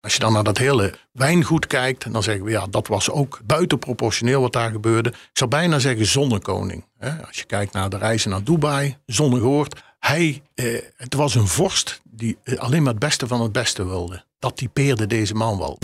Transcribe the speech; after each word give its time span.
Als 0.00 0.12
je 0.12 0.18
dan 0.18 0.32
naar 0.32 0.44
dat 0.44 0.58
hele 0.58 0.94
wijngoed 1.12 1.66
kijkt, 1.66 2.12
dan 2.12 2.22
zeggen 2.22 2.44
we 2.44 2.50
ja, 2.50 2.66
dat 2.66 2.86
was 2.86 3.10
ook 3.10 3.40
buitenproportioneel 3.44 4.40
wat 4.40 4.52
daar 4.52 4.70
gebeurde. 4.70 5.08
Ik 5.08 5.30
zou 5.32 5.50
bijna 5.50 5.78
zeggen 5.78 6.06
zonnekoning. 6.06 6.84
Als 7.26 7.38
je 7.38 7.44
kijkt 7.44 7.72
naar 7.72 7.90
de 7.90 7.98
reizen 7.98 8.30
naar 8.30 8.44
Dubai, 8.44 8.96
zonnegoord. 9.06 9.82
Hij, 9.98 10.42
eh, 10.54 10.82
het 10.96 11.14
was 11.14 11.34
een 11.34 11.46
vorst 11.46 12.00
die 12.04 12.38
eh, 12.42 12.58
alleen 12.58 12.82
maar 12.82 12.92
het 12.92 13.00
beste 13.00 13.26
van 13.26 13.40
het 13.40 13.52
beste 13.52 13.86
wilde. 13.86 14.24
Dat 14.38 14.56
typeerde 14.56 15.06
deze 15.06 15.34
man 15.34 15.58
wel. 15.58 15.78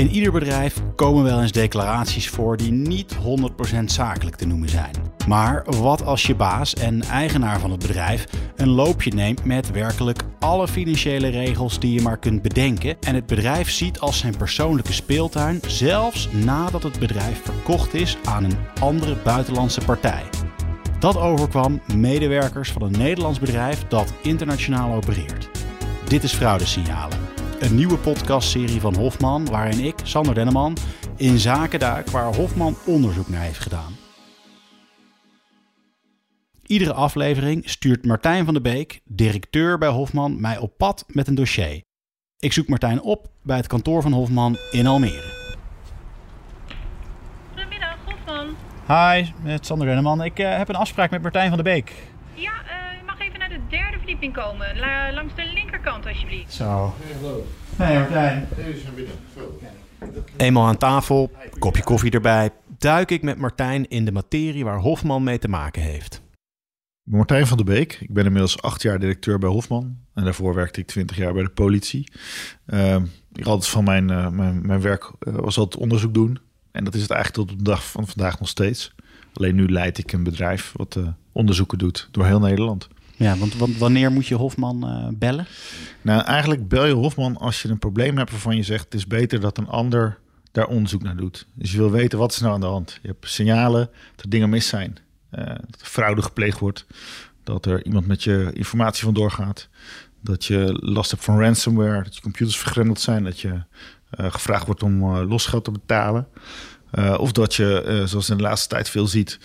In 0.00 0.10
ieder 0.10 0.32
bedrijf 0.32 0.82
komen 0.96 1.24
wel 1.24 1.40
eens 1.40 1.52
declaraties 1.52 2.28
voor 2.28 2.56
die 2.56 2.72
niet 2.72 3.14
100% 3.14 3.84
zakelijk 3.84 4.36
te 4.36 4.46
noemen 4.46 4.68
zijn. 4.68 4.94
Maar 5.26 5.64
wat 5.80 6.04
als 6.04 6.26
je 6.26 6.34
baas 6.34 6.74
en 6.74 7.02
eigenaar 7.02 7.60
van 7.60 7.70
het 7.70 7.80
bedrijf 7.80 8.26
een 8.56 8.68
loopje 8.68 9.10
neemt 9.14 9.44
met 9.44 9.70
werkelijk 9.70 10.22
alle 10.38 10.68
financiële 10.68 11.28
regels 11.28 11.80
die 11.80 11.92
je 11.92 12.02
maar 12.02 12.18
kunt 12.18 12.42
bedenken 12.42 12.96
en 13.00 13.14
het 13.14 13.26
bedrijf 13.26 13.70
ziet 13.70 14.00
als 14.00 14.18
zijn 14.18 14.36
persoonlijke 14.36 14.92
speeltuin, 14.92 15.60
zelfs 15.66 16.28
nadat 16.32 16.82
het 16.82 16.98
bedrijf 16.98 17.42
verkocht 17.44 17.94
is 17.94 18.16
aan 18.24 18.44
een 18.44 18.58
andere 18.80 19.16
buitenlandse 19.24 19.80
partij? 19.80 20.22
Dat 20.98 21.16
overkwam 21.16 21.80
medewerkers 21.94 22.72
van 22.72 22.82
een 22.82 22.98
Nederlands 22.98 23.38
bedrijf 23.38 23.84
dat 23.88 24.12
internationaal 24.22 24.94
opereert. 24.94 25.48
Dit 26.08 26.22
is 26.22 26.32
Fraudesignalen, 26.32 27.18
een 27.60 27.74
nieuwe 27.74 27.98
podcastserie 27.98 28.80
van 28.80 28.94
Hofman 28.94 29.46
waarin 29.46 29.84
ik, 29.84 29.94
Sander 30.02 30.34
Denneman, 30.34 30.76
in 31.16 31.38
zaken 31.38 31.78
duik 31.78 32.10
waar 32.10 32.34
Hofman 32.34 32.76
onderzoek 32.86 33.28
naar 33.28 33.42
heeft 33.42 33.58
gedaan. 33.58 33.96
Iedere 36.66 36.92
aflevering 36.92 37.70
stuurt 37.70 38.06
Martijn 38.06 38.44
van 38.44 38.54
der 38.54 38.62
Beek, 38.62 39.00
directeur 39.04 39.78
bij 39.78 39.88
Hofman, 39.88 40.40
mij 40.40 40.58
op 40.58 40.76
pad 40.76 41.04
met 41.08 41.28
een 41.28 41.34
dossier. 41.34 41.82
Ik 42.38 42.52
zoek 42.52 42.68
Martijn 42.68 43.02
op 43.02 43.30
bij 43.42 43.56
het 43.56 43.66
kantoor 43.66 44.02
van 44.02 44.12
Hofman 44.12 44.56
in 44.70 44.86
Almere. 44.86 45.32
Goedemiddag, 47.48 47.96
Hofman. 48.04 48.56
Hi, 48.86 49.32
met 49.42 49.66
Sander 49.66 49.86
Renneman. 49.86 50.24
Ik 50.24 50.38
uh, 50.38 50.56
heb 50.56 50.68
een 50.68 50.74
afspraak 50.74 51.10
met 51.10 51.22
Martijn 51.22 51.48
van 51.48 51.62
der 51.62 51.72
Beek. 51.72 51.92
Ja, 52.34 52.52
uh, 52.52 53.02
u 53.02 53.04
mag 53.04 53.20
even 53.20 53.38
naar 53.38 53.48
de 53.48 53.60
derde 53.68 53.89
verdieping 54.00 54.32
komen. 54.32 54.78
La 54.78 55.12
langs 55.12 55.34
de 55.34 55.50
linkerkant, 55.54 56.06
alsjeblieft. 56.06 56.52
Zo. 56.52 56.94
Hey 57.76 57.98
Martijn. 57.98 58.48
Eenmaal 60.36 60.66
aan 60.66 60.76
tafel, 60.76 61.30
kopje 61.58 61.82
koffie 61.82 62.10
erbij, 62.10 62.50
duik 62.78 63.10
ik 63.10 63.22
met 63.22 63.38
Martijn 63.38 63.88
in 63.88 64.04
de 64.04 64.12
materie 64.12 64.64
waar 64.64 64.78
Hofman 64.78 65.22
mee 65.22 65.38
te 65.38 65.48
maken 65.48 65.82
heeft. 65.82 66.22
Martijn 67.02 67.46
van 67.46 67.56
der 67.56 67.66
Beek. 67.66 67.98
Ik 68.00 68.12
ben 68.12 68.24
inmiddels 68.24 68.62
acht 68.62 68.82
jaar 68.82 68.98
directeur 68.98 69.38
bij 69.38 69.48
Hofman. 69.48 69.96
En 70.14 70.24
daarvoor 70.24 70.54
werkte 70.54 70.80
ik 70.80 70.86
twintig 70.86 71.16
jaar 71.16 71.32
bij 71.32 71.42
de 71.42 71.50
politie. 71.50 72.12
Uh, 72.66 72.96
ik 73.32 73.46
altijd 73.46 73.70
van 73.70 73.84
mijn, 73.84 74.10
uh, 74.10 74.28
mijn, 74.28 74.66
mijn 74.66 74.80
werk 74.80 75.12
uh, 75.20 75.34
was 75.34 75.58
altijd 75.58 75.82
onderzoek 75.82 76.14
doen. 76.14 76.38
En 76.72 76.84
dat 76.84 76.94
is 76.94 77.02
het 77.02 77.10
eigenlijk 77.10 77.42
tot 77.42 77.52
op 77.58 77.64
de 77.64 77.70
dag 77.70 77.90
van 77.90 78.06
vandaag 78.06 78.38
nog 78.38 78.48
steeds. 78.48 78.94
Alleen 79.32 79.54
nu 79.54 79.68
leid 79.68 79.98
ik 79.98 80.12
een 80.12 80.22
bedrijf 80.22 80.72
wat 80.76 80.96
uh, 80.96 81.08
onderzoeken 81.32 81.78
doet 81.78 82.08
door 82.10 82.26
heel 82.26 82.40
Nederland. 82.40 82.88
Ja, 83.20 83.36
want, 83.36 83.78
wanneer 83.78 84.12
moet 84.12 84.26
je 84.26 84.34
Hofman 84.34 85.08
bellen? 85.18 85.46
Nou, 86.02 86.24
eigenlijk 86.24 86.68
bel 86.68 86.86
je 86.86 86.92
Hofman 86.92 87.36
als 87.36 87.62
je 87.62 87.68
een 87.68 87.78
probleem 87.78 88.16
hebt 88.16 88.30
waarvan 88.30 88.56
je 88.56 88.62
zegt... 88.62 88.84
het 88.84 88.94
is 88.94 89.06
beter 89.06 89.40
dat 89.40 89.58
een 89.58 89.68
ander 89.68 90.18
daar 90.52 90.66
onderzoek 90.66 91.02
naar 91.02 91.16
doet. 91.16 91.46
Dus 91.54 91.72
je 91.72 91.78
wil 91.78 91.90
weten 91.90 92.18
wat 92.18 92.32
is 92.32 92.40
nou 92.40 92.54
aan 92.54 92.60
de 92.60 92.66
hand. 92.66 92.98
Je 93.02 93.08
hebt 93.08 93.28
signalen 93.28 93.90
dat 94.16 94.30
dingen 94.30 94.50
mis 94.50 94.68
zijn. 94.68 94.98
Uh, 95.32 95.44
dat 95.46 95.80
er 95.80 95.86
fraude 95.86 96.22
gepleegd 96.22 96.58
wordt. 96.58 96.86
Dat 97.44 97.66
er 97.66 97.84
iemand 97.84 98.06
met 98.06 98.24
je 98.24 98.50
informatie 98.52 99.04
vandoor 99.04 99.30
gaat. 99.30 99.68
Dat 100.20 100.44
je 100.44 100.78
last 100.80 101.10
hebt 101.10 101.24
van 101.24 101.40
ransomware. 101.40 102.02
Dat 102.02 102.14
je 102.14 102.20
computers 102.20 102.58
vergrendeld 102.58 103.00
zijn. 103.00 103.24
Dat 103.24 103.40
je 103.40 103.48
uh, 103.48 103.62
gevraagd 104.32 104.66
wordt 104.66 104.82
om 104.82 105.16
losgeld 105.16 105.64
te 105.64 105.70
betalen. 105.70 106.26
of 107.16 107.32
dat 107.32 107.54
je, 107.54 108.02
zoals 108.06 108.30
in 108.30 108.36
de 108.36 108.42
laatste 108.42 108.68
tijd 108.68 108.88
veel 108.88 109.06
ziet, 109.06 109.38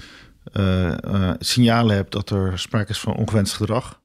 signalen 1.39 1.95
hebt 1.95 2.11
dat 2.11 2.29
er 2.29 2.59
sprake 2.59 2.91
is 2.91 2.99
van 2.99 3.15
ongewenst 3.15 3.53
gedrag. 3.53 4.01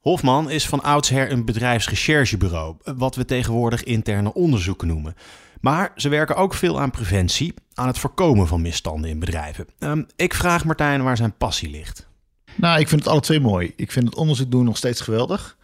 Hofman 0.00 0.50
is 0.50 0.66
van 0.66 0.82
oudsher 0.82 1.30
een 1.30 1.44
bedrijfsrecherchebureau, 1.44 2.76
wat 2.96 3.14
we 3.16 3.24
tegenwoordig 3.24 3.84
interne 3.84 4.34
onderzoeken 4.34 4.88
noemen. 4.88 5.14
Maar 5.60 5.92
ze 5.96 6.08
werken 6.08 6.36
ook 6.36 6.54
veel 6.54 6.80
aan 6.80 6.90
preventie, 6.90 7.54
aan 7.74 7.86
het 7.86 7.98
voorkomen 7.98 8.46
van 8.46 8.60
misstanden 8.60 9.10
in 9.10 9.18
bedrijven. 9.18 9.66
Um, 9.78 10.06
ik 10.16 10.34
vraag 10.34 10.64
Martijn 10.64 11.02
waar 11.02 11.16
zijn 11.16 11.36
passie 11.36 11.70
ligt. 11.70 12.08
Nou, 12.56 12.80
ik 12.80 12.88
vind 12.88 13.00
het 13.00 13.10
alle 13.10 13.20
twee 13.20 13.40
mooi. 13.40 13.72
Ik 13.76 13.92
vind 13.92 14.06
het 14.06 14.14
onderzoek 14.14 14.50
doen 14.50 14.64
nog 14.64 14.76
steeds 14.76 15.00
geweldig. 15.00 15.56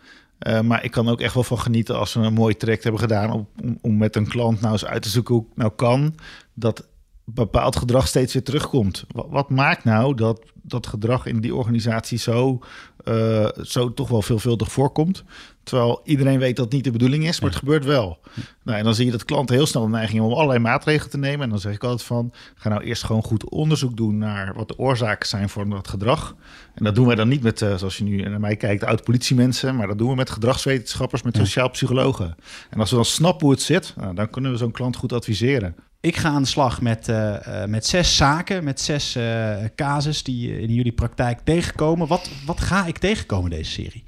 Uh, 0.47 0.61
maar 0.61 0.85
ik 0.85 0.91
kan 0.91 1.09
ook 1.09 1.21
echt 1.21 1.35
wel 1.35 1.43
van 1.43 1.59
genieten 1.59 1.99
als 1.99 2.15
we 2.15 2.21
een 2.21 2.33
mooi 2.33 2.57
traject 2.57 2.83
hebben 2.83 3.01
gedaan 3.01 3.31
om, 3.31 3.49
om 3.81 3.97
met 3.97 4.17
een 4.17 4.29
klant 4.29 4.61
nou 4.61 4.73
eens 4.73 4.85
uit 4.85 5.03
te 5.03 5.09
zoeken 5.09 5.35
hoe 5.35 5.45
het 5.49 5.57
nou 5.57 5.73
kan 5.77 6.15
dat 6.55 6.87
bepaald 7.35 7.77
gedrag 7.77 8.07
steeds 8.07 8.33
weer 8.33 8.43
terugkomt. 8.43 9.05
Wat, 9.09 9.27
wat, 9.31 9.51
maakt 9.51 9.85
nou 9.85 10.15
dat 10.15 10.41
dat 10.63 10.87
gedrag 10.87 11.27
in 11.27 11.41
die 11.41 11.55
organisatie 11.55 12.19
zo, 12.19 12.59
uh, 13.05 13.49
zo 13.63 13.95
toch 13.95 14.09
wel 14.09 14.23
veelvuldig 14.23 14.73
voorkomt? 14.73 15.25
Terwijl 15.63 16.01
iedereen 16.05 16.39
weet 16.39 16.57
dat 16.57 16.65
het 16.65 16.75
niet 16.75 16.85
de 16.85 16.91
bedoeling 16.91 17.27
is, 17.27 17.41
maar 17.41 17.51
het 17.51 17.59
gebeurt 17.59 17.85
wel. 17.85 18.19
Nou, 18.63 18.79
en 18.79 18.85
dan 18.85 18.95
zie 18.95 19.05
je 19.05 19.11
dat 19.11 19.25
klanten 19.25 19.57
heel 19.57 19.67
snel 19.67 19.83
de 19.83 19.89
neiging 19.89 20.23
om 20.23 20.33
allerlei 20.33 20.59
maatregelen 20.59 21.11
te 21.11 21.19
nemen. 21.19 21.41
En 21.41 21.51
dan 21.51 21.59
zeg 21.59 21.75
ik 21.75 21.83
altijd 21.83 22.03
van, 22.03 22.33
ga 22.55 22.69
nou 22.69 22.83
eerst 22.83 23.05
gewoon 23.05 23.23
goed 23.23 23.49
onderzoek 23.49 23.97
doen 23.97 24.19
naar 24.19 24.55
wat 24.55 24.69
de 24.69 24.79
oorzaken 24.79 25.29
zijn 25.29 25.49
voor 25.49 25.69
dat 25.69 25.89
gedrag. 25.89 26.37
En 26.75 26.85
dat 26.85 26.95
doen 26.95 27.07
wij 27.07 27.15
dan 27.15 27.29
niet 27.29 27.43
met, 27.43 27.61
uh, 27.61 27.77
zoals 27.77 27.97
je 27.97 28.05
nu 28.05 28.23
naar 28.23 28.41
mij 28.41 28.57
kijkt, 28.57 28.85
oud-politiemensen. 28.85 29.77
Maar 29.77 29.87
dat 29.87 29.99
doen 29.99 30.09
we 30.09 30.15
met 30.15 30.31
gedragswetenschappers, 30.31 31.23
met 31.23 31.37
sociaal 31.37 31.71
psychologen. 31.71 32.35
En 32.71 32.81
als 32.81 32.91
we 32.91 32.97
dan 32.97 33.05
snappen 33.05 33.47
hoe 33.47 33.55
het 33.55 33.63
zit, 33.63 33.95
nou, 33.97 34.15
dan 34.15 34.31
kunnen 34.31 34.51
we 34.51 34.57
zo'n 34.57 34.71
klant 34.71 34.97
goed 34.97 35.13
adviseren. 35.13 35.77
Ik 36.07 36.17
ga 36.17 36.29
aan 36.29 36.43
de 36.43 36.49
slag 36.49 36.81
met, 36.81 37.09
uh, 37.09 37.65
met 37.65 37.87
zes 37.87 38.17
zaken, 38.17 38.65
met 38.65 38.81
zes 38.81 39.17
uh, 39.17 39.55
casus 39.77 40.23
die 40.23 40.61
in 40.61 40.75
jullie 40.75 40.93
praktijk 40.93 41.39
tegenkomen. 41.45 42.07
Wat, 42.07 42.31
wat 42.45 42.61
ga 42.61 42.87
ik 42.87 42.99
tegenkomen 42.99 43.51
in 43.51 43.57
deze 43.57 43.71
serie? 43.71 44.05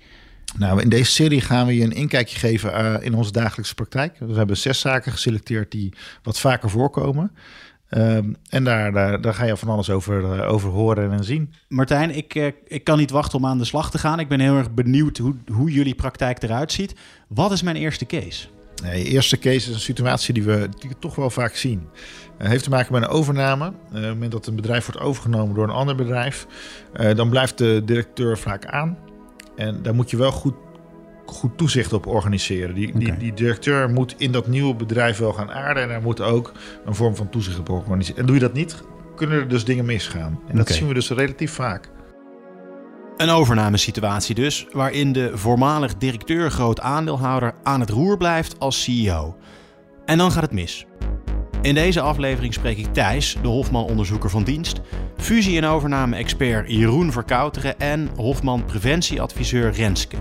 Nou, 0.56 0.82
in 0.82 0.88
deze 0.88 1.10
serie 1.10 1.40
gaan 1.40 1.66
we 1.66 1.74
je 1.74 1.84
een 1.84 1.92
inkijkje 1.92 2.38
geven 2.38 2.70
uh, 2.70 2.94
in 3.00 3.14
onze 3.14 3.32
dagelijkse 3.32 3.74
praktijk. 3.74 4.16
We 4.18 4.34
hebben 4.34 4.56
zes 4.56 4.80
zaken 4.80 5.12
geselecteerd 5.12 5.70
die 5.70 5.92
wat 6.22 6.38
vaker 6.38 6.70
voorkomen. 6.70 7.30
Um, 7.90 8.36
en 8.48 8.64
daar, 8.64 8.92
daar, 8.92 9.20
daar, 9.20 9.34
ga 9.34 9.44
je 9.44 9.56
van 9.56 9.68
alles 9.68 9.90
over, 9.90 10.44
over 10.44 10.70
horen 10.70 11.12
en 11.12 11.24
zien. 11.24 11.54
Martijn, 11.68 12.16
ik, 12.16 12.34
ik 12.66 12.84
kan 12.84 12.98
niet 12.98 13.10
wachten 13.10 13.38
om 13.38 13.46
aan 13.46 13.58
de 13.58 13.64
slag 13.64 13.90
te 13.90 13.98
gaan. 13.98 14.20
Ik 14.20 14.28
ben 14.28 14.40
heel 14.40 14.56
erg 14.56 14.74
benieuwd 14.74 15.18
hoe, 15.18 15.34
hoe 15.52 15.72
jullie 15.72 15.94
praktijk 15.94 16.42
eruit 16.42 16.72
ziet. 16.72 16.94
Wat 17.28 17.52
is 17.52 17.62
mijn 17.62 17.76
eerste 17.76 18.06
case? 18.06 18.48
Nee, 18.82 19.04
de 19.04 19.10
eerste 19.10 19.38
case 19.38 19.68
is 19.68 19.74
een 19.74 19.80
situatie 19.80 20.34
die 20.34 20.42
we, 20.42 20.68
die 20.78 20.88
we 20.88 20.96
toch 20.98 21.14
wel 21.14 21.30
vaak 21.30 21.54
zien. 21.54 21.88
Het 22.36 22.46
uh, 22.46 22.48
heeft 22.48 22.64
te 22.64 22.70
maken 22.70 22.92
met 22.92 23.02
een 23.02 23.08
overname. 23.08 23.64
Uh, 23.64 23.70
op 23.70 23.92
het 23.92 24.08
moment 24.08 24.32
dat 24.32 24.46
een 24.46 24.56
bedrijf 24.56 24.86
wordt 24.86 25.00
overgenomen 25.00 25.54
door 25.54 25.64
een 25.64 25.70
ander 25.70 25.94
bedrijf, 25.94 26.46
uh, 27.00 27.14
dan 27.14 27.30
blijft 27.30 27.58
de 27.58 27.82
directeur 27.84 28.38
vaak 28.38 28.66
aan. 28.66 28.98
En 29.56 29.82
daar 29.82 29.94
moet 29.94 30.10
je 30.10 30.16
wel 30.16 30.32
goed, 30.32 30.54
goed 31.26 31.58
toezicht 31.58 31.92
op 31.92 32.06
organiseren. 32.06 32.74
Die, 32.74 32.88
okay. 32.88 33.00
die, 33.00 33.16
die, 33.16 33.34
directeur 33.34 33.90
moet 33.90 34.14
in 34.18 34.32
dat 34.32 34.46
nieuwe 34.46 34.74
bedrijf 34.74 35.18
wel 35.18 35.32
gaan 35.32 35.50
aarden. 35.50 35.82
En 35.82 35.90
er 35.90 36.02
moet 36.02 36.20
ook 36.20 36.52
een 36.86 36.94
vorm 36.94 37.16
van 37.16 37.30
toezicht 37.30 37.58
op 37.58 37.68
organiseren. 37.68 38.20
En 38.20 38.26
doe 38.26 38.34
je 38.34 38.40
dat 38.40 38.52
niet, 38.52 38.82
kunnen 39.16 39.38
er 39.38 39.48
dus 39.48 39.64
dingen 39.64 39.84
misgaan. 39.84 40.40
En 40.48 40.56
dat 40.56 40.64
okay. 40.64 40.76
zien 40.76 40.88
we 40.88 40.94
dus 40.94 41.10
relatief 41.10 41.52
vaak. 41.52 41.88
Een 43.18 43.30
overnamesituatie 43.30 44.34
dus, 44.34 44.66
waarin 44.72 45.12
de 45.12 45.30
voormalig 45.34 45.96
directeur 45.96 46.50
groot 46.50 46.80
aandeelhouder 46.80 47.54
aan 47.62 47.80
het 47.80 47.90
roer 47.90 48.16
blijft 48.16 48.58
als 48.58 48.82
CEO. 48.82 49.36
En 50.04 50.18
dan 50.18 50.32
gaat 50.32 50.42
het 50.42 50.52
mis. 50.52 50.86
In 51.62 51.74
deze 51.74 52.00
aflevering 52.00 52.54
spreek 52.54 52.78
ik 52.78 52.92
Thijs, 52.92 53.36
de 53.42 53.48
Hofman-onderzoeker 53.48 54.30
van 54.30 54.42
dienst, 54.42 54.80
fusie- 55.16 55.56
en 55.56 55.64
overname-expert 55.64 56.70
Jeroen 56.70 57.12
Verkouteren 57.12 57.78
en 57.78 58.10
Hofman-preventieadviseur 58.16 59.72
Renske. 59.72 60.16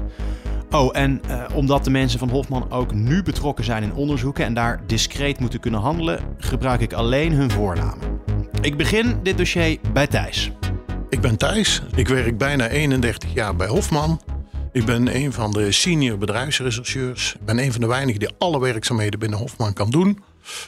Oh, 0.71 0.89
en 0.97 1.21
uh, 1.29 1.43
omdat 1.53 1.83
de 1.83 1.89
mensen 1.89 2.19
van 2.19 2.29
Hofman 2.29 2.71
ook 2.71 2.93
nu 2.93 3.23
betrokken 3.23 3.65
zijn 3.65 3.83
in 3.83 3.93
onderzoeken 3.93 4.45
en 4.45 4.53
daar 4.53 4.81
discreet 4.85 5.39
moeten 5.39 5.59
kunnen 5.59 5.79
handelen, 5.79 6.19
gebruik 6.37 6.81
ik 6.81 6.93
alleen 6.93 7.33
hun 7.33 7.51
voornamen. 7.51 8.19
Ik 8.61 8.77
begin 8.77 9.19
dit 9.23 9.37
dossier 9.37 9.79
bij 9.93 10.07
Thijs. 10.07 10.51
Ik 11.17 11.23
ben 11.23 11.37
Thijs. 11.37 11.81
Ik 11.95 12.07
werk 12.07 12.37
bijna 12.37 12.67
31 12.67 13.33
jaar 13.33 13.55
bij 13.55 13.67
Hofman. 13.67 14.21
Ik 14.71 14.85
ben 14.85 15.15
een 15.15 15.33
van 15.33 15.51
de 15.51 15.71
senior 15.71 16.17
bedrijfsrechercheurs. 16.17 17.33
Ik 17.33 17.45
ben 17.45 17.59
een 17.59 17.71
van 17.71 17.81
de 17.81 17.87
weinigen 17.87 18.19
die 18.19 18.29
alle 18.37 18.59
werkzaamheden 18.59 19.19
binnen 19.19 19.39
Hofman 19.39 19.73
kan 19.73 19.89
doen. 19.89 20.23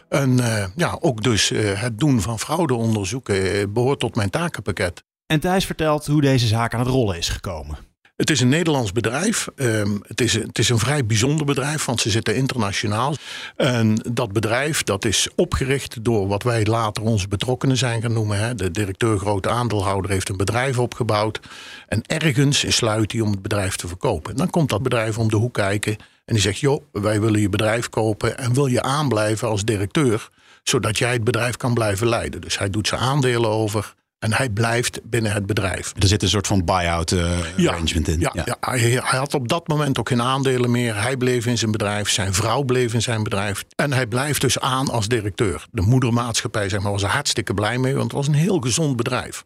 En 0.08 0.38
uh, 0.38 0.66
ja, 0.76 0.98
ook 1.00 1.24
dus 1.24 1.52
uh, 1.52 1.82
het 1.82 2.00
doen 2.00 2.22
van 2.22 2.40
fraudeonderzoeken 2.40 3.74
behoort 3.74 4.00
tot 4.00 4.16
mijn 4.16 4.30
takenpakket. 4.30 5.04
En 5.26 5.40
Thijs 5.40 5.66
vertelt 5.66 6.06
hoe 6.06 6.22
deze 6.22 6.48
zaak 6.48 6.74
aan 6.74 6.80
het 6.80 6.90
rollen 6.90 7.18
is 7.18 7.30
gekomen. 7.30 7.78
Het 8.20 8.30
is 8.30 8.40
een 8.40 8.50
Nederlands 8.50 8.92
bedrijf. 8.92 9.48
Ehm, 9.56 9.98
het, 10.08 10.22
is, 10.22 10.34
het 10.34 10.60
is 10.60 10.70
een 10.70 10.80
vrij 10.80 11.06
bijzonder 11.06 11.46
bedrijf, 11.46 11.86
want 11.86 12.02
ze 12.02 12.10
zitten 12.10 12.36
internationaal. 12.36 13.16
En 13.56 13.96
dat 14.12 14.32
bedrijf 14.32 14.84
dat 14.84 15.06
is 15.06 15.28
opgericht 15.36 16.04
door 16.04 16.28
wat 16.28 16.44
wij 16.44 16.66
later 16.66 17.04
onze 17.04 17.28
betrokkenen 17.28 17.78
zijn 17.78 18.02
gaan 18.02 18.14
noemen. 18.14 18.40
Hè. 18.40 18.56
De 18.56 18.72
directeur, 18.72 19.18
grote 19.18 19.50
aandeelhouder, 19.50 20.12
heeft 20.12 20.30
een 20.30 20.38
bedrijf 20.38 20.80
opgebouwd. 20.80 21.40
En 21.88 22.02
ergens 22.06 22.76
sluit 22.76 23.12
hij 23.12 23.22
om 23.22 23.32
het 23.32 23.42
bedrijf 23.42 23.76
te 23.76 23.88
verkopen. 23.88 24.36
dan 24.36 24.50
komt 24.50 24.70
dat 24.70 24.84
bedrijf 24.84 25.18
om 25.18 25.30
de 25.30 25.36
hoek 25.36 25.54
kijken 25.54 25.98
en 26.26 26.34
die 26.34 26.44
zegt: 26.44 26.60
joh, 26.60 26.84
wij 26.92 27.22
willen 27.22 27.42
je 27.42 27.50
bedrijf 27.50 27.90
kopen 27.90 28.38
en 28.38 28.54
wil 28.54 28.66
je 28.66 28.82
aanblijven 28.82 29.48
als 29.48 29.66
directeur, 29.66 30.30
zodat 30.64 30.98
jij 30.98 31.14
het 31.14 31.24
bedrijf 31.24 31.58
kan 31.58 31.74
blijven 31.74 32.08
leiden. 32.08 32.42
Dus 32.42 32.58
hij 32.58 32.70
doet 32.70 32.88
zijn 32.88 33.02
aandelen 33.02 33.50
over. 33.50 33.98
En 34.20 34.34
hij 34.34 34.50
blijft 34.50 35.00
binnen 35.04 35.32
het 35.32 35.46
bedrijf. 35.46 35.94
Er 36.00 36.08
zit 36.08 36.24
een 36.24 36.30
soort 36.30 36.48
van 36.48 36.66
buy-out 36.66 37.12
uh, 37.12 37.68
arrangement 37.68 38.08
in. 38.08 38.20
Ja, 38.20 38.32
ja. 38.34 38.58
Hij, 38.60 38.80
hij, 38.80 39.20
had 39.20 39.34
op 39.34 39.48
dat 39.48 39.68
moment 39.68 40.00
ook 40.00 40.08
geen 40.08 40.22
aandelen 40.22 40.72
meer. 40.72 41.02
Hij 41.02 41.18
bleef 41.18 41.46
in 41.46 41.58
zijn 41.58 41.72
bedrijf. 41.72 42.10
Zijn 42.10 42.34
vrouw 42.34 42.64
bleef 42.64 42.94
in 42.94 43.02
zijn 43.02 43.24
bedrijf. 43.24 43.66
En 43.76 43.94
hij 43.94 44.08
blijft 44.08 44.42
dus 44.42 44.60
aan 44.60 44.90
als 44.90 45.08
directeur. 45.08 45.68
De 45.72 45.82
moedermaatschappij 45.82 46.70
zeg 46.70 46.82
maar, 46.82 46.92
was 46.92 47.04
er 47.04 47.10
hartstikke 47.10 47.54
blij 47.54 47.78
mee. 47.78 47.94
Want 47.94 48.04
het 48.04 48.14
was 48.14 48.28
een 48.28 48.34
heel 48.34 48.60
gezond 48.60 48.96
bedrijf. 48.96 49.46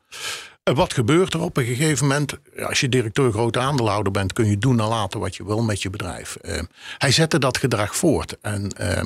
Wat 0.64 0.94
gebeurt 0.94 1.34
er 1.34 1.42
op 1.42 1.58
een 1.58 1.66
gegeven 1.66 2.08
moment? 2.08 2.34
Als 2.66 2.80
je 2.80 2.90
directeur 2.90 3.32
grote 3.32 3.60
aandeelhouder 3.60 4.12
bent, 4.12 4.34
kun 4.34 4.46
je 4.46 4.58
doen 4.58 4.80
en 4.80 4.88
laten 4.88 5.20
wat 5.20 5.36
je 5.36 5.46
wil 5.46 5.62
met 5.62 5.82
je 5.82 5.90
bedrijf. 5.90 6.38
Uh, 6.42 6.60
hij 6.98 7.12
zette 7.12 7.40
dat 7.40 7.58
gedrag 7.58 7.96
voort. 7.96 8.38
En 8.42 8.76
uh, 8.82 9.02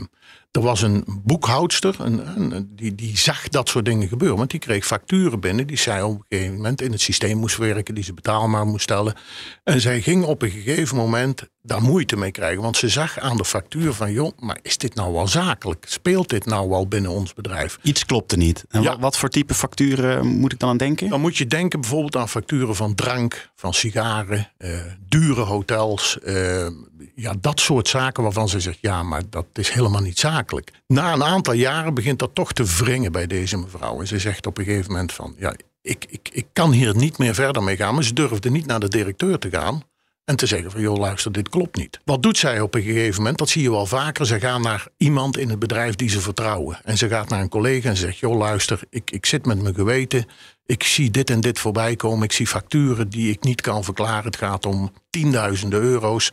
er 0.57 0.63
was 0.63 0.81
een 0.81 1.03
boekhoudster, 1.23 1.95
een, 1.99 2.41
een, 2.41 2.69
die, 2.75 2.95
die 2.95 3.17
zag 3.17 3.49
dat 3.49 3.69
soort 3.69 3.85
dingen 3.85 4.07
gebeuren. 4.07 4.37
Want 4.37 4.49
die 4.49 4.59
kreeg 4.59 4.85
facturen 4.85 5.39
binnen. 5.39 5.67
Die 5.67 5.77
zij 5.77 6.01
op 6.01 6.11
een 6.11 6.25
gegeven 6.29 6.55
moment 6.55 6.81
in 6.81 6.91
het 6.91 7.01
systeem 7.01 7.37
moest 7.37 7.57
werken. 7.57 7.95
Die 7.95 8.03
ze 8.03 8.13
betaalbaar 8.13 8.65
moest 8.65 8.83
stellen. 8.83 9.13
En 9.63 9.81
zij 9.81 10.01
ging 10.01 10.23
op 10.23 10.41
een 10.41 10.49
gegeven 10.49 10.97
moment 10.97 11.43
daar 11.61 11.81
moeite 11.81 12.17
mee 12.17 12.31
krijgen. 12.31 12.61
Want 12.61 12.77
ze 12.77 12.89
zag 12.89 13.19
aan 13.19 13.37
de 13.37 13.45
factuur 13.45 13.93
van... 13.93 14.11
joh, 14.11 14.31
maar 14.39 14.59
is 14.61 14.77
dit 14.77 14.95
nou 14.95 15.13
wel 15.13 15.27
zakelijk? 15.27 15.85
Speelt 15.87 16.29
dit 16.29 16.45
nou 16.45 16.69
wel 16.69 16.87
binnen 16.87 17.11
ons 17.11 17.33
bedrijf? 17.33 17.79
Iets 17.81 18.05
klopte 18.05 18.37
niet. 18.37 18.65
En 18.69 18.81
ja. 18.81 18.99
wat, 18.99 19.17
voor 19.17 19.29
type 19.29 19.53
facturen 19.53 20.27
moet 20.27 20.53
ik 20.53 20.59
dan 20.59 20.69
aan 20.69 20.77
denken? 20.77 21.09
Dan 21.09 21.21
moet 21.21 21.37
je 21.37 21.47
denken 21.47 21.81
bijvoorbeeld 21.81 22.15
aan 22.15 22.29
facturen 22.29 22.75
van 22.75 22.95
drank, 22.95 23.49
van 23.55 23.73
sigaren... 23.73 24.51
Uh, 24.57 24.79
dure 25.07 25.41
hotels... 25.41 26.17
Uh, 26.23 26.67
ja, 27.15 27.33
dat 27.41 27.59
soort 27.59 27.87
zaken 27.87 28.23
waarvan 28.23 28.49
ze 28.49 28.59
zegt, 28.59 28.77
ja, 28.81 29.03
maar 29.03 29.21
dat 29.29 29.45
is 29.53 29.69
helemaal 29.69 30.01
niet 30.01 30.19
zakelijk. 30.19 30.71
Na 30.87 31.13
een 31.13 31.23
aantal 31.23 31.53
jaren 31.53 31.93
begint 31.93 32.19
dat 32.19 32.35
toch 32.35 32.53
te 32.53 32.63
wringen 32.63 33.11
bij 33.11 33.27
deze 33.27 33.57
mevrouw. 33.57 33.99
En 33.99 34.07
ze 34.07 34.19
zegt 34.19 34.45
op 34.45 34.57
een 34.57 34.65
gegeven 34.65 34.91
moment 34.91 35.13
van, 35.13 35.35
ja, 35.37 35.53
ik, 35.81 36.05
ik, 36.09 36.29
ik 36.31 36.47
kan 36.53 36.71
hier 36.71 36.95
niet 36.95 37.17
meer 37.17 37.33
verder 37.33 37.63
mee 37.63 37.75
gaan. 37.75 37.93
Maar 37.93 38.03
ze 38.03 38.13
durfde 38.13 38.49
niet 38.49 38.65
naar 38.65 38.79
de 38.79 38.89
directeur 38.89 39.39
te 39.39 39.49
gaan. 39.49 39.83
En 40.25 40.35
te 40.35 40.45
zeggen 40.45 40.71
van, 40.71 40.81
joh, 40.81 40.97
luister, 40.97 41.31
dit 41.31 41.49
klopt 41.49 41.75
niet. 41.75 41.99
Wat 42.05 42.23
doet 42.23 42.37
zij 42.37 42.61
op 42.61 42.75
een 42.75 42.81
gegeven 42.81 43.17
moment? 43.17 43.37
Dat 43.37 43.49
zie 43.49 43.61
je 43.61 43.71
wel 43.71 43.85
vaker. 43.85 44.25
Ze 44.25 44.39
gaan 44.39 44.61
naar 44.61 44.87
iemand 44.97 45.37
in 45.37 45.49
het 45.49 45.59
bedrijf 45.59 45.95
die 45.95 46.09
ze 46.09 46.21
vertrouwen. 46.21 46.79
En 46.83 46.97
ze 46.97 47.07
gaat 47.07 47.29
naar 47.29 47.41
een 47.41 47.49
collega 47.49 47.89
en 47.89 47.97
zegt, 47.97 48.17
joh, 48.17 48.37
luister, 48.37 48.79
ik, 48.89 49.11
ik 49.11 49.25
zit 49.25 49.45
met 49.45 49.61
mijn 49.61 49.75
geweten. 49.75 50.25
Ik 50.65 50.83
zie 50.83 51.11
dit 51.11 51.29
en 51.29 51.41
dit 51.41 51.59
voorbij 51.59 51.95
komen. 51.95 52.23
Ik 52.23 52.31
zie 52.31 52.47
facturen 52.47 53.09
die 53.09 53.31
ik 53.31 53.43
niet 53.43 53.61
kan 53.61 53.83
verklaren. 53.83 54.25
Het 54.25 54.35
gaat 54.35 54.65
om 54.65 54.91
tienduizenden 55.09 55.81
euro's 55.81 56.31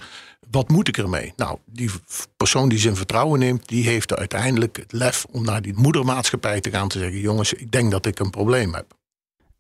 wat 0.51 0.69
moet 0.69 0.89
ik 0.89 0.99
ermee? 0.99 1.33
Nou, 1.37 1.59
die 1.67 1.91
persoon 2.37 2.69
die 2.69 2.79
zijn 2.79 2.97
vertrouwen 2.97 3.41
neemt, 3.41 3.69
die 3.69 3.85
heeft 3.85 4.17
uiteindelijk 4.17 4.77
het 4.77 4.93
lef 4.93 5.27
om 5.31 5.45
naar 5.45 5.63
die 5.63 5.75
moedermaatschappij 5.75 6.61
te 6.61 6.71
gaan 6.71 6.89
te 6.89 6.99
zeggen: 6.99 7.21
jongens, 7.21 7.53
ik 7.53 7.71
denk 7.71 7.91
dat 7.91 8.07
ik 8.07 8.19
een 8.19 8.31
probleem 8.31 8.75
heb. 8.75 8.97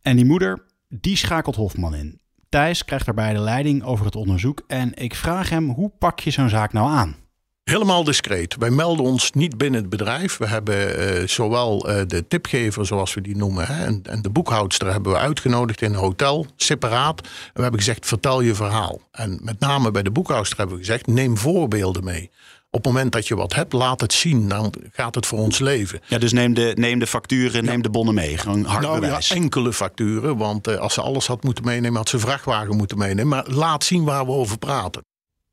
En 0.02 0.16
die 0.16 0.24
moeder, 0.24 0.64
die 0.88 1.16
schakelt 1.16 1.56
Hofman 1.56 1.94
in. 1.94 2.20
Thijs 2.48 2.84
krijgt 2.84 3.04
daarbij 3.04 3.32
de 3.32 3.40
leiding 3.40 3.82
over 3.82 4.04
het 4.04 4.16
onderzoek 4.16 4.62
en 4.66 4.94
ik 4.94 5.14
vraag 5.14 5.50
hem: 5.50 5.70
hoe 5.70 5.92
pak 5.98 6.20
je 6.20 6.30
zo'n 6.30 6.48
zaak 6.48 6.72
nou 6.72 6.88
aan? 6.90 7.16
Helemaal 7.64 8.04
discreet. 8.04 8.56
Wij 8.58 8.70
melden 8.70 9.04
ons 9.04 9.32
niet 9.32 9.58
binnen 9.58 9.80
het 9.80 9.90
bedrijf. 9.90 10.36
We 10.36 10.46
hebben 10.46 11.00
uh, 11.20 11.28
zowel 11.28 11.90
uh, 11.90 12.00
de 12.06 12.26
tipgever, 12.28 12.86
zoals 12.86 13.14
we 13.14 13.20
die 13.20 13.36
noemen, 13.36 13.66
hè, 13.66 13.84
en, 13.84 14.00
en, 14.02 14.22
de 14.22 14.30
boekhoudster 14.30 14.92
hebben 14.92 15.12
we 15.12 15.18
uitgenodigd 15.18 15.82
in 15.82 15.92
een 15.92 15.98
hotel, 15.98 16.46
separaat. 16.56 17.20
En 17.20 17.30
we 17.54 17.62
hebben 17.62 17.80
gezegd, 17.80 18.06
vertel 18.06 18.40
je 18.40 18.54
verhaal. 18.54 19.00
En 19.10 19.40
met 19.42 19.60
name 19.60 19.90
bij 19.90 20.02
de 20.02 20.10
boekhoudster 20.10 20.58
hebben 20.58 20.76
we 20.76 20.84
gezegd, 20.84 21.06
neem 21.06 21.38
voorbeelden 21.38 22.04
mee. 22.04 22.30
Op 22.70 22.84
het 22.84 22.92
moment 22.92 23.12
dat 23.12 23.28
je 23.28 23.36
wat 23.36 23.54
hebt, 23.54 23.72
laat 23.72 24.00
het 24.00 24.12
zien. 24.12 24.48
Dan 24.48 24.74
gaat 24.92 25.14
het 25.14 25.26
voor 25.26 25.38
ons 25.38 25.58
leven. 25.58 26.00
Ja, 26.06 26.18
dus 26.18 26.32
neem 26.32 26.54
de, 26.54 26.72
neem 26.74 26.98
de 26.98 27.06
facturen, 27.06 27.64
neem 27.64 27.82
de 27.82 27.90
bonnen 27.90 28.14
mee. 28.14 28.38
Gewoon 28.38 28.64
hard 28.64 28.82
nou, 28.82 29.00
bewijs. 29.00 29.28
Ja, 29.28 29.34
enkele 29.34 29.72
facturen. 29.72 30.36
Want 30.36 30.68
uh, 30.68 30.76
als 30.76 30.94
ze 30.94 31.00
alles 31.00 31.26
had 31.26 31.42
moeten 31.42 31.64
meenemen, 31.64 31.96
had 31.96 32.08
ze 32.08 32.18
vrachtwagen 32.18 32.76
moeten 32.76 32.98
meenemen. 32.98 33.28
Maar 33.28 33.46
laat 33.48 33.84
zien 33.84 34.04
waar 34.04 34.26
we 34.26 34.32
over 34.32 34.58
praten. 34.58 35.04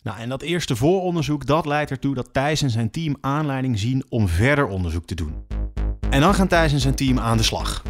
Nou, 0.03 0.19
en 0.19 0.30
dat 0.30 0.42
eerste 0.42 0.75
vooronderzoek 0.75 1.45
dat 1.45 1.65
leidt 1.65 1.92
ertoe 1.92 2.15
dat 2.15 2.30
Thijs 2.31 2.62
en 2.62 2.69
zijn 2.69 2.92
team 2.92 3.15
aanleiding 3.19 3.80
zien 3.80 4.03
om 4.09 4.27
verder 4.27 4.68
onderzoek 4.68 5.06
te 5.06 5.15
doen. 5.15 5.33
En 6.09 6.21
dan 6.21 6.33
gaan 6.33 6.48
Thijs 6.48 6.74
en 6.74 6.80
zijn 6.80 6.95
team 6.95 7.19
aan 7.19 7.38
de 7.38 7.44
slag. 7.44 7.83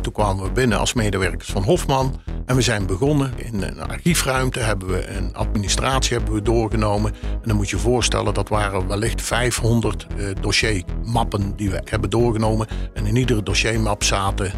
Toen 0.00 0.12
kwamen 0.12 0.44
we 0.44 0.52
binnen 0.52 0.78
als 0.78 0.92
medewerkers 0.92 1.50
van 1.50 1.62
Hofman 1.62 2.20
en 2.46 2.56
we 2.56 2.62
zijn 2.62 2.86
begonnen. 2.86 3.32
In 3.36 3.62
een 3.62 3.80
archiefruimte 3.80 4.60
hebben 4.60 4.88
we 4.88 5.08
een 5.08 5.34
administratie 5.34 6.16
hebben 6.16 6.34
we 6.34 6.42
doorgenomen. 6.42 7.12
En 7.32 7.48
dan 7.48 7.56
moet 7.56 7.70
je 7.70 7.78
voorstellen, 7.78 8.34
dat 8.34 8.48
waren 8.48 8.88
wellicht 8.88 9.22
500 9.22 10.06
uh, 10.16 10.28
dossiermappen 10.40 11.56
die 11.56 11.70
we 11.70 11.80
hebben 11.84 12.10
doorgenomen. 12.10 12.66
En 12.94 13.06
in 13.06 13.16
iedere 13.16 13.42
dossiermap 13.42 14.02
zaten 14.02 14.52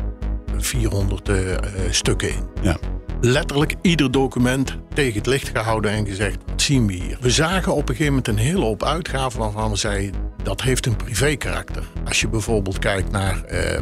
400 0.58 1.28
uh, 1.28 1.50
uh, 1.50 1.56
stukken 1.90 2.28
in. 2.28 2.42
Ja 2.62 2.78
letterlijk 3.20 3.74
ieder 3.82 4.10
document 4.10 4.76
tegen 4.94 5.14
het 5.14 5.26
licht 5.26 5.48
gehouden 5.48 5.90
en 5.90 6.06
gezegd: 6.06 6.36
wat 6.46 6.62
zien 6.62 6.86
we 6.86 6.92
hier? 6.92 7.18
We 7.20 7.30
zagen 7.30 7.72
op 7.72 7.80
een 7.80 7.96
gegeven 7.96 8.06
moment 8.06 8.28
een 8.28 8.36
hele 8.36 8.64
hoop 8.64 8.82
uitgaven 8.84 9.40
waarvan 9.40 9.70
we 9.70 9.76
zeiden 9.76 10.28
dat 10.42 10.62
heeft 10.62 10.86
een 10.86 10.96
privé 10.96 11.36
karakter. 11.36 11.84
Als 12.04 12.20
je 12.20 12.28
bijvoorbeeld 12.28 12.78
kijkt 12.78 13.10
naar 13.10 13.42
uh, 13.52 13.80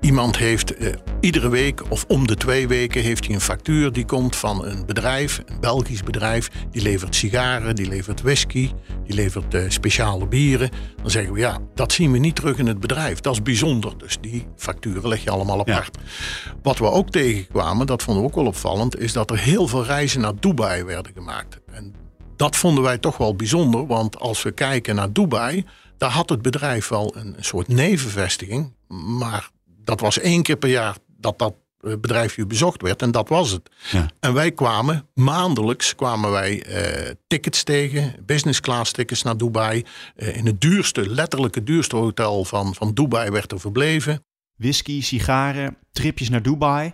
iemand 0.00 0.36
heeft 0.36 0.80
uh, 0.80 0.92
iedere 1.20 1.48
week 1.48 1.90
of 1.90 2.04
om 2.08 2.26
de 2.26 2.34
twee 2.34 2.68
weken 2.68 3.02
heeft 3.02 3.24
hij 3.26 3.34
een 3.34 3.40
factuur 3.40 3.92
die 3.92 4.04
komt 4.04 4.36
van 4.36 4.64
een 4.64 4.86
bedrijf, 4.86 5.42
een 5.46 5.60
Belgisch 5.60 6.02
bedrijf, 6.02 6.50
die 6.70 6.82
levert 6.82 7.14
sigaren, 7.14 7.74
die 7.74 7.88
levert 7.88 8.22
whisky, 8.22 8.70
die 9.04 9.14
levert 9.14 9.54
uh, 9.54 9.64
speciale 9.68 10.26
bieren. 10.26 10.70
Dan 10.96 11.10
zeggen 11.10 11.32
we 11.32 11.38
ja, 11.38 11.58
dat 11.74 11.92
zien 11.92 12.12
we 12.12 12.18
niet 12.18 12.34
terug 12.34 12.58
in 12.58 12.66
het 12.66 12.80
bedrijf. 12.80 13.20
Dat 13.20 13.32
is 13.32 13.42
bijzonder. 13.42 13.98
Dus 13.98 14.18
die 14.20 14.46
facturen 14.56 15.08
leg 15.08 15.24
je 15.24 15.30
allemaal 15.30 15.60
apart. 15.60 15.98
Ja. 16.02 16.52
Wat 16.62 16.78
we 16.78 16.90
ook 16.90 17.10
tegenkwamen, 17.10 17.86
dat 17.86 18.02
vonden 18.02 18.22
we 18.22 18.28
ook 18.28 18.34
wel 18.34 18.46
opvallend, 18.46 18.98
is 18.98 19.12
dat 19.12 19.30
er 19.30 19.38
heel 19.38 19.68
veel 19.68 19.84
reizen 19.84 20.20
naar 20.20 20.40
Dubai 20.40 20.84
werden 20.84 21.12
gemaakt. 21.14 21.60
En 21.72 21.94
dat 22.36 22.56
vonden 22.56 22.84
wij 22.84 22.98
toch 22.98 23.16
wel 23.16 23.36
bijzonder, 23.36 23.86
want 23.86 24.18
als 24.20 24.42
we 24.42 24.52
kijken 24.52 24.94
naar 24.94 25.12
Dubai, 25.12 25.64
daar 25.98 26.10
had 26.10 26.28
het 26.28 26.42
bedrijf 26.42 26.88
wel 26.88 27.16
een 27.16 27.36
soort 27.40 27.68
nevenvestiging, 27.68 28.72
maar 29.18 29.50
dat 29.84 30.00
was 30.00 30.18
één 30.18 30.42
keer 30.42 30.56
per 30.56 30.70
jaar 30.70 30.96
dat 31.18 31.38
dat 31.38 31.54
bedrijfje 31.84 32.46
bezocht 32.46 32.82
werd 32.82 33.02
en 33.02 33.10
dat 33.10 33.28
was 33.28 33.50
het. 33.50 33.70
Ja. 33.90 34.10
En 34.20 34.34
wij 34.34 34.52
kwamen 34.52 35.06
maandelijks 35.14 35.94
kwamen 35.94 36.30
wij 36.30 36.66
uh, 36.66 37.10
tickets 37.26 37.62
tegen, 37.62 38.14
business 38.26 38.60
class 38.60 38.92
tickets 38.92 39.22
naar 39.22 39.36
Dubai. 39.36 39.84
Uh, 40.16 40.36
in 40.36 40.46
het 40.46 40.60
duurste, 40.60 41.10
letterlijk 41.10 41.54
het 41.54 41.66
duurste 41.66 41.96
hotel 41.96 42.44
van, 42.44 42.74
van 42.74 42.94
Dubai 42.94 43.30
werd 43.30 43.52
er 43.52 43.60
verbleven. 43.60 44.24
Whisky, 44.56 45.02
sigaren, 45.02 45.76
tripjes 45.92 46.28
naar 46.28 46.42
Dubai. 46.42 46.92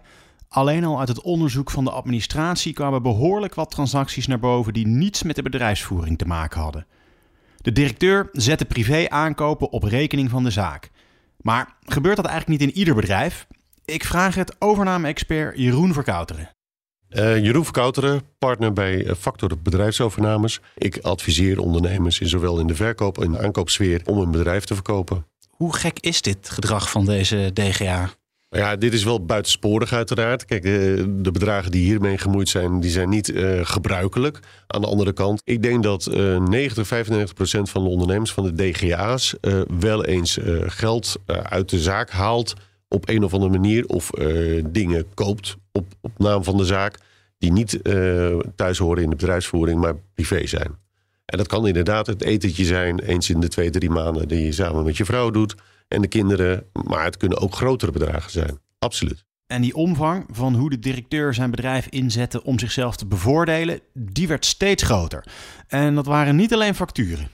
Alleen 0.48 0.84
al 0.84 0.98
uit 0.98 1.08
het 1.08 1.20
onderzoek 1.20 1.70
van 1.70 1.84
de 1.84 1.90
administratie 1.90 2.72
kwamen 2.72 3.02
behoorlijk 3.02 3.54
wat 3.54 3.70
transacties 3.70 4.26
naar 4.26 4.38
boven 4.38 4.72
die 4.72 4.86
niets 4.86 5.22
met 5.22 5.36
de 5.36 5.42
bedrijfsvoering 5.42 6.18
te 6.18 6.26
maken 6.26 6.60
hadden. 6.60 6.86
De 7.56 7.72
directeur 7.72 8.28
zette 8.32 8.64
privé 8.64 9.08
aankopen 9.08 9.70
op 9.70 9.82
rekening 9.82 10.30
van 10.30 10.44
de 10.44 10.50
zaak. 10.50 10.90
Maar 11.40 11.76
gebeurt 11.84 12.16
dat 12.16 12.26
eigenlijk 12.26 12.60
niet 12.60 12.70
in 12.70 12.78
ieder 12.78 12.94
bedrijf? 12.94 13.46
Ik 13.90 14.04
vraag 14.04 14.34
het 14.34 14.56
overname-expert 14.58 15.58
Jeroen 15.58 15.92
Verkouteren. 15.92 16.50
Uh, 17.10 17.44
Jeroen 17.44 17.64
Verkouteren, 17.64 18.22
partner 18.38 18.72
bij 18.72 19.14
Factor 19.18 19.50
Bedrijfsovernames. 19.62 20.60
Ik 20.76 20.98
adviseer 20.98 21.60
ondernemers 21.60 22.20
in 22.20 22.28
zowel 22.28 22.58
in 22.58 22.66
de 22.66 22.74
verkoop- 22.74 23.22
en 23.22 23.32
de 23.32 23.38
aankoopsfeer 23.38 24.02
om 24.04 24.18
een 24.18 24.30
bedrijf 24.30 24.64
te 24.64 24.74
verkopen. 24.74 25.26
Hoe 25.48 25.76
gek 25.76 25.98
is 26.00 26.22
dit 26.22 26.50
gedrag 26.50 26.90
van 26.90 27.04
deze 27.04 27.50
DGA? 27.54 28.10
Ja, 28.48 28.76
dit 28.76 28.92
is 28.92 29.04
wel 29.04 29.24
buitensporig 29.24 29.92
uiteraard. 29.92 30.44
Kijk, 30.44 30.62
de, 30.62 31.14
de 31.20 31.30
bedragen 31.30 31.70
die 31.70 31.84
hiermee 31.84 32.18
gemoeid 32.18 32.48
zijn, 32.48 32.80
die 32.80 32.90
zijn 32.90 33.08
niet 33.08 33.28
uh, 33.28 33.60
gebruikelijk. 33.62 34.38
Aan 34.66 34.80
de 34.80 34.86
andere 34.86 35.12
kant, 35.12 35.42
ik 35.44 35.62
denk 35.62 35.82
dat 35.82 36.06
uh, 36.06 36.38
90, 36.38 36.86
95 36.86 37.34
procent 37.34 37.70
van 37.70 37.84
de 37.84 37.90
ondernemers 37.90 38.32
van 38.32 38.44
de 38.44 38.70
DGA's 38.70 39.34
uh, 39.40 39.60
wel 39.80 40.04
eens 40.04 40.38
geld 40.66 41.16
uit 41.26 41.68
de 41.68 41.78
zaak 41.78 42.10
haalt 42.10 42.54
op 42.94 43.08
een 43.08 43.24
of 43.24 43.32
andere 43.32 43.52
manier 43.52 43.86
of 43.86 44.10
uh, 44.18 44.64
dingen 44.66 45.14
koopt 45.14 45.56
op, 45.72 45.86
op 46.00 46.18
naam 46.18 46.44
van 46.44 46.56
de 46.56 46.64
zaak 46.64 46.98
die 47.38 47.52
niet 47.52 47.80
uh, 47.82 48.38
thuis 48.54 48.78
horen 48.78 49.02
in 49.02 49.10
de 49.10 49.16
bedrijfsvoering, 49.16 49.80
maar 49.80 49.94
privé 50.14 50.46
zijn. 50.46 50.78
En 51.24 51.38
dat 51.38 51.46
kan 51.46 51.66
inderdaad 51.66 52.06
het 52.06 52.22
etentje 52.22 52.64
zijn, 52.64 52.98
eens 52.98 53.30
in 53.30 53.40
de 53.40 53.48
twee, 53.48 53.70
drie 53.70 53.90
maanden, 53.90 54.28
die 54.28 54.44
je 54.44 54.52
samen 54.52 54.84
met 54.84 54.96
je 54.96 55.04
vrouw 55.04 55.30
doet 55.30 55.54
en 55.88 56.00
de 56.00 56.08
kinderen. 56.08 56.66
Maar 56.86 57.04
het 57.04 57.16
kunnen 57.16 57.38
ook 57.38 57.54
grotere 57.54 57.92
bedragen 57.92 58.30
zijn. 58.30 58.58
Absoluut. 58.78 59.24
En 59.46 59.62
die 59.62 59.74
omvang 59.74 60.26
van 60.30 60.54
hoe 60.54 60.70
de 60.70 60.78
directeur 60.78 61.34
zijn 61.34 61.50
bedrijf 61.50 61.86
inzette 61.86 62.42
om 62.44 62.58
zichzelf 62.58 62.96
te 62.96 63.06
bevoordelen, 63.06 63.80
die 63.94 64.28
werd 64.28 64.44
steeds 64.44 64.82
groter. 64.82 65.24
En 65.66 65.94
dat 65.94 66.06
waren 66.06 66.36
niet 66.36 66.52
alleen 66.52 66.74
facturen. 66.74 67.28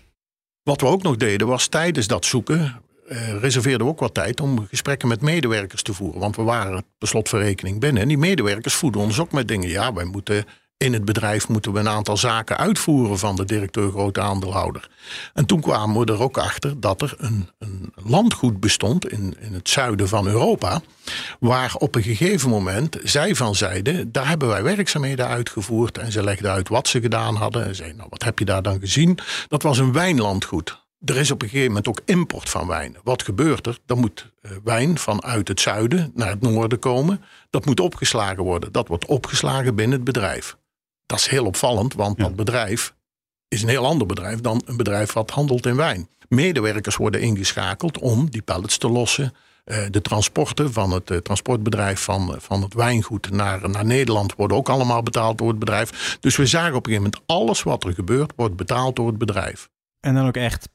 Wat 0.62 0.80
we 0.80 0.86
ook 0.86 1.02
nog 1.02 1.16
deden 1.16 1.46
was 1.46 1.66
tijdens 1.66 2.06
dat 2.06 2.24
zoeken 2.24 2.80
uh, 3.08 3.40
reserveerden 3.40 3.86
we 3.86 3.92
ook 3.92 4.00
wat 4.00 4.14
tijd 4.14 4.40
om 4.40 4.66
gesprekken 4.68 5.08
met 5.08 5.20
medewerkers 5.20 5.82
te 5.82 5.94
voeren. 5.94 6.20
Want 6.20 6.36
we 6.36 6.42
waren 6.42 6.84
per 6.98 7.08
slotverrekening 7.08 7.80
binnen. 7.80 8.02
En 8.02 8.08
die 8.08 8.18
medewerkers 8.18 8.74
voeden 8.74 9.00
ons 9.00 9.20
ook 9.20 9.32
met 9.32 9.48
dingen. 9.48 9.68
Ja, 9.68 9.92
wij 9.92 10.04
moeten 10.04 10.44
in 10.78 10.92
het 10.92 11.04
bedrijf 11.04 11.48
moeten 11.48 11.72
we 11.72 11.78
een 11.78 11.88
aantal 11.88 12.16
zaken 12.16 12.56
uitvoeren 12.56 13.18
van 13.18 13.36
de 13.36 13.44
directeur 13.44 13.90
grote 13.90 14.20
aandeelhouder. 14.20 14.90
En 15.34 15.46
toen 15.46 15.60
kwamen 15.60 16.06
we 16.06 16.12
er 16.12 16.22
ook 16.22 16.38
achter 16.38 16.80
dat 16.80 17.02
er 17.02 17.14
een, 17.18 17.50
een 17.58 17.92
landgoed 17.94 18.60
bestond 18.60 19.08
in, 19.08 19.36
in 19.40 19.52
het 19.52 19.68
zuiden 19.68 20.08
van 20.08 20.26
Europa. 20.26 20.80
Waar 21.40 21.74
op 21.74 21.94
een 21.94 22.02
gegeven 22.02 22.50
moment 22.50 22.96
zij 23.02 23.34
van 23.34 23.54
zeiden, 23.54 24.12
daar 24.12 24.28
hebben 24.28 24.48
wij 24.48 24.62
werkzaamheden 24.62 25.26
uitgevoerd. 25.26 25.98
En 25.98 26.12
ze 26.12 26.22
legden 26.22 26.50
uit 26.50 26.68
wat 26.68 26.88
ze 26.88 27.00
gedaan 27.00 27.34
hadden. 27.34 27.66
En 27.66 27.74
zeiden, 27.74 27.96
nou 27.96 28.08
wat 28.10 28.24
heb 28.24 28.38
je 28.38 28.44
daar 28.44 28.62
dan 28.62 28.80
gezien? 28.80 29.18
Dat 29.48 29.62
was 29.62 29.78
een 29.78 29.92
wijnlandgoed. 29.92 30.85
Er 31.04 31.16
is 31.16 31.30
op 31.30 31.42
een 31.42 31.48
gegeven 31.48 31.68
moment 31.68 31.88
ook 31.88 32.00
import 32.04 32.48
van 32.48 32.66
wijn. 32.66 32.96
Wat 33.04 33.22
gebeurt 33.22 33.66
er? 33.66 33.78
Dan 33.86 33.98
moet 33.98 34.32
eh, 34.40 34.50
wijn 34.64 34.98
vanuit 34.98 35.48
het 35.48 35.60
zuiden 35.60 36.12
naar 36.14 36.28
het 36.28 36.40
noorden 36.40 36.78
komen. 36.78 37.24
Dat 37.50 37.66
moet 37.66 37.80
opgeslagen 37.80 38.42
worden. 38.42 38.72
Dat 38.72 38.88
wordt 38.88 39.06
opgeslagen 39.06 39.74
binnen 39.74 39.96
het 39.96 40.04
bedrijf. 40.04 40.56
Dat 41.06 41.18
is 41.18 41.26
heel 41.26 41.44
opvallend, 41.46 41.94
want 41.94 42.18
dat 42.18 42.36
bedrijf 42.36 42.94
is 43.48 43.62
een 43.62 43.68
heel 43.68 43.86
ander 43.86 44.06
bedrijf 44.06 44.40
dan 44.40 44.62
een 44.64 44.76
bedrijf 44.76 45.12
wat 45.12 45.30
handelt 45.30 45.66
in 45.66 45.76
wijn. 45.76 46.08
Medewerkers 46.28 46.96
worden 46.96 47.20
ingeschakeld 47.20 47.98
om 47.98 48.30
die 48.30 48.42
pallets 48.42 48.78
te 48.78 48.88
lossen. 48.88 49.34
Eh, 49.64 49.86
de 49.90 50.02
transporten 50.02 50.72
van 50.72 50.90
het 50.90 51.10
eh, 51.10 51.16
transportbedrijf 51.16 52.00
van, 52.00 52.34
van 52.38 52.62
het 52.62 52.74
wijngoed 52.74 53.30
naar, 53.30 53.70
naar 53.70 53.84
Nederland 53.84 54.34
worden 54.34 54.56
ook 54.56 54.68
allemaal 54.68 55.02
betaald 55.02 55.38
door 55.38 55.48
het 55.48 55.58
bedrijf. 55.58 56.16
Dus 56.20 56.36
we 56.36 56.46
zagen 56.46 56.74
op 56.74 56.86
een 56.86 56.92
gegeven 56.92 57.10
moment 57.12 57.22
alles 57.26 57.62
wat 57.62 57.84
er 57.84 57.92
gebeurt, 57.92 58.32
wordt 58.36 58.56
betaald 58.56 58.96
door 58.96 59.06
het 59.06 59.18
bedrijf. 59.18 59.68
En 60.00 60.14
dan 60.14 60.26
ook 60.26 60.36
echt 60.36 60.68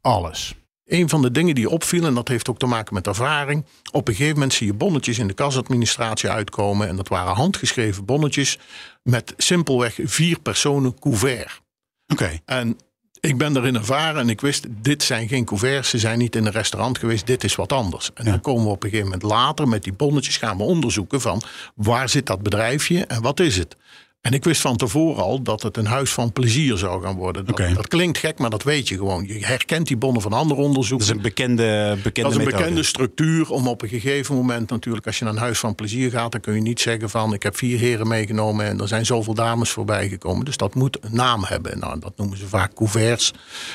alles. 0.00 0.54
Een 0.84 1.08
van 1.08 1.22
de 1.22 1.30
dingen 1.30 1.54
die 1.54 1.68
opvielen, 1.68 2.08
en 2.08 2.14
dat 2.14 2.28
heeft 2.28 2.48
ook 2.48 2.58
te 2.58 2.66
maken 2.66 2.94
met 2.94 3.06
ervaring. 3.06 3.64
Op 3.92 4.08
een 4.08 4.14
gegeven 4.14 4.34
moment 4.34 4.52
zie 4.52 4.66
je 4.66 4.74
bonnetjes 4.74 5.18
in 5.18 5.26
de 5.26 5.34
kasadministratie 5.34 6.30
uitkomen. 6.30 6.88
En 6.88 6.96
dat 6.96 7.08
waren 7.08 7.34
handgeschreven 7.34 8.04
bonnetjes 8.04 8.58
met 9.02 9.34
simpelweg 9.36 9.98
vier 10.02 10.40
personen 10.40 10.98
couvert. 10.98 11.60
Oké. 12.06 12.38
En 12.44 12.78
ik 13.20 13.38
ben 13.38 13.56
erin 13.56 13.74
ervaren 13.74 14.20
en 14.20 14.28
ik 14.28 14.40
wist, 14.40 14.66
dit 14.68 15.02
zijn 15.02 15.28
geen 15.28 15.44
couverts. 15.44 15.88
Ze 15.88 15.98
zijn 15.98 16.18
niet 16.18 16.36
in 16.36 16.46
een 16.46 16.52
restaurant 16.52 16.98
geweest, 16.98 17.26
dit 17.26 17.44
is 17.44 17.54
wat 17.54 17.72
anders. 17.72 18.10
En 18.14 18.24
dan 18.24 18.40
komen 18.40 18.64
we 18.64 18.70
op 18.70 18.82
een 18.82 18.90
gegeven 18.90 19.10
moment 19.10 19.30
later 19.30 19.68
met 19.68 19.84
die 19.84 19.92
bonnetjes 19.92 20.36
gaan 20.36 20.56
we 20.56 20.62
onderzoeken 20.62 21.20
van 21.20 21.42
waar 21.74 22.08
zit 22.08 22.26
dat 22.26 22.42
bedrijfje 22.42 23.06
en 23.06 23.22
wat 23.22 23.40
is 23.40 23.56
het. 23.56 23.76
En 24.20 24.32
ik 24.32 24.44
wist 24.44 24.60
van 24.60 24.76
tevoren 24.76 25.22
al 25.22 25.42
dat 25.42 25.62
het 25.62 25.76
een 25.76 25.86
huis 25.86 26.10
van 26.10 26.32
plezier 26.32 26.78
zou 26.78 27.02
gaan 27.02 27.16
worden. 27.16 27.44
Dat, 27.46 27.56
dat, 27.56 27.88
klinkt 27.88 28.18
gek, 28.18 28.38
maar 28.38 28.50
dat 28.50 28.62
weet 28.62 28.88
je 28.88 28.96
gewoon. 28.96 29.26
Je 29.26 29.46
herkent 29.46 29.86
die 29.86 29.96
bonnen 29.96 30.22
van 30.22 30.32
andere 30.32 30.60
onderzoeken. 30.60 31.06
Dat 31.06 31.16
is 31.16 31.22
een 31.22 31.28
bekende, 31.28 31.98
bekende 32.02 32.30
Dat 32.30 32.40
is 32.40 32.46
een 32.46 32.58
bekende 32.58 32.82
structuur 32.82 33.50
om 33.50 33.68
op 33.68 33.82
een 33.82 33.88
gegeven 33.88 34.34
moment 34.34 34.70
natuurlijk... 34.70 35.06
als 35.06 35.18
je 35.18 35.24
naar 35.24 35.32
een 35.32 35.40
huis 35.40 35.58
van 35.58 35.74
plezier 35.74 36.10
gaat, 36.10 36.32
dan 36.32 36.40
kun 36.40 36.54
je 36.54 36.60
niet 36.60 36.80
zeggen 36.80 37.10
van... 37.10 37.32
ik 37.32 37.42
heb 37.42 37.56
vier 37.56 37.78
heren 37.78 38.08
meegenomen 38.08 38.66
en 38.66 38.80
er 38.80 38.88
zijn 38.88 39.06
zoveel 39.06 39.34
dames 39.34 39.70
voorbij 39.70 40.08
gekomen. 40.08 40.44
Dus 40.44 40.56
dat 40.56 40.74
moet 40.74 40.98
een 41.00 41.14
naam 41.14 41.44
hebben. 41.44 41.78
Nou, 41.78 41.98
dat 41.98 42.16
noemen 42.16 42.38
ze 42.38 42.46
vaak 42.46 42.74
couverts. 42.74 43.32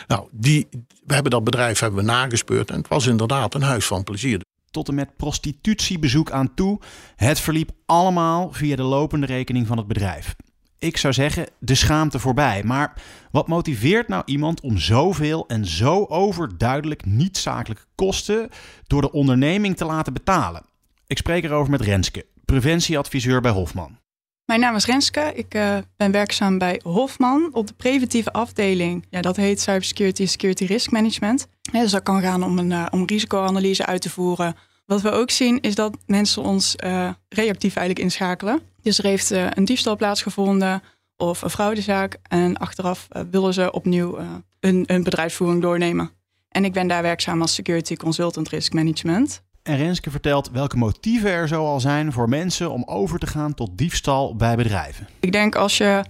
Nou, 0.07 0.27
die, 0.31 0.67
we 1.05 1.13
hebben 1.13 1.31
dat 1.31 1.43
bedrijf 1.43 1.79
hebben 1.79 1.99
we 1.99 2.05
nagespeurd 2.05 2.69
en 2.69 2.77
het 2.77 2.87
was 2.87 3.07
inderdaad 3.07 3.53
een 3.53 3.61
huis 3.61 3.85
van 3.85 4.03
plezier 4.03 4.41
tot 4.73 4.87
en 4.87 4.95
met 4.95 5.15
prostitutiebezoek 5.17 6.31
aan 6.31 6.53
toe. 6.53 6.79
Het 7.15 7.39
verliep 7.39 7.71
allemaal 7.85 8.51
via 8.51 8.75
de 8.75 8.83
lopende 8.83 9.25
rekening 9.25 9.67
van 9.67 9.77
het 9.77 9.87
bedrijf. 9.87 10.35
Ik 10.79 10.97
zou 10.97 11.13
zeggen, 11.13 11.47
de 11.59 11.75
schaamte 11.75 12.19
voorbij. 12.19 12.63
Maar 12.63 12.93
wat 13.31 13.47
motiveert 13.47 14.07
nou 14.07 14.23
iemand 14.25 14.61
om 14.61 14.77
zoveel 14.77 15.47
en 15.47 15.65
zo 15.65 16.05
overduidelijk 16.05 17.05
niet-zakelijke 17.05 17.83
kosten 17.95 18.49
door 18.87 19.01
de 19.01 19.11
onderneming 19.11 19.77
te 19.77 19.85
laten 19.85 20.13
betalen? 20.13 20.65
Ik 21.07 21.17
spreek 21.17 21.43
erover 21.43 21.71
met 21.71 21.81
Renske, 21.81 22.25
preventieadviseur 22.45 23.41
bij 23.41 23.51
Hofman. 23.51 23.97
Mijn 24.45 24.59
naam 24.59 24.75
is 24.75 24.85
Renske. 24.85 25.31
Ik 25.35 25.55
uh, 25.55 25.77
ben 25.97 26.11
werkzaam 26.11 26.57
bij 26.57 26.79
Hofman 26.83 27.49
op 27.53 27.67
de 27.67 27.73
preventieve 27.73 28.31
afdeling. 28.31 29.05
Ja, 29.09 29.21
dat 29.21 29.35
heet 29.35 29.61
Cybersecurity 29.61 30.25
Security 30.25 30.65
Risk 30.65 30.91
Management. 30.91 31.47
Dus 31.71 31.91
dat 31.91 32.03
kan 32.03 32.21
gaan 32.21 32.43
om 32.43 32.57
een 32.59 32.71
uh, 32.71 32.85
om 32.91 33.05
risicoanalyse 33.05 33.85
uit 33.85 34.01
te 34.01 34.09
voeren. 34.09 34.55
Wat 34.85 35.01
we 35.01 35.11
ook 35.11 35.29
zien 35.29 35.61
is 35.61 35.75
dat 35.75 35.97
mensen 36.05 36.41
ons 36.41 36.75
uh, 36.83 37.09
reactief 37.29 37.75
eigenlijk 37.75 38.05
inschakelen. 38.05 38.61
Dus 38.81 38.97
er 38.97 39.05
heeft 39.05 39.29
een 39.29 39.65
diefstal 39.65 39.95
plaatsgevonden 39.95 40.81
of 41.17 41.41
een 41.41 41.49
fraudezaak. 41.49 42.19
En 42.27 42.57
achteraf 42.57 43.07
willen 43.31 43.53
ze 43.53 43.71
opnieuw 43.71 44.17
een, 44.59 44.83
een 44.85 45.03
bedrijfsvoering 45.03 45.61
doornemen. 45.61 46.11
En 46.49 46.65
ik 46.65 46.73
ben 46.73 46.87
daar 46.87 47.01
werkzaam 47.01 47.41
als 47.41 47.53
Security 47.53 47.95
Consultant 47.95 48.49
Risk 48.49 48.73
Management. 48.73 49.41
En 49.63 49.77
Renske 49.77 50.11
vertelt 50.11 50.49
welke 50.49 50.77
motieven 50.77 51.31
er 51.31 51.47
zo 51.47 51.65
al 51.65 51.79
zijn 51.79 52.11
voor 52.11 52.29
mensen 52.29 52.71
om 52.71 52.83
over 52.85 53.19
te 53.19 53.27
gaan 53.27 53.53
tot 53.53 53.77
diefstal 53.77 54.35
bij 54.35 54.55
bedrijven. 54.55 55.07
Ik 55.19 55.31
denk 55.31 55.55
als 55.55 55.77
je 55.77 56.03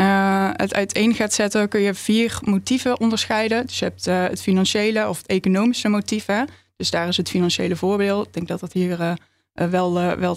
uh, 0.00 0.50
het 0.52 0.74
uiteen 0.74 1.14
gaat 1.14 1.32
zetten, 1.32 1.68
kun 1.68 1.80
je 1.80 1.94
vier 1.94 2.38
motieven 2.44 3.00
onderscheiden. 3.00 3.66
Dus 3.66 3.78
je 3.78 3.84
hebt 3.84 4.06
uh, 4.06 4.22
het 4.22 4.42
financiële 4.42 5.08
of 5.08 5.18
het 5.18 5.26
economische 5.26 5.88
motief. 5.88 6.26
Hè? 6.26 6.42
Dus 6.76 6.90
daar 6.90 7.08
is 7.08 7.16
het 7.16 7.28
financiële 7.28 7.76
voorbeeld. 7.76 8.26
Ik 8.26 8.32
denk 8.32 8.48
dat 8.48 8.60
dat 8.60 8.72
hier 8.72 9.00
uh, 9.00 9.12
wel, 9.54 9.92
wel 10.18 10.36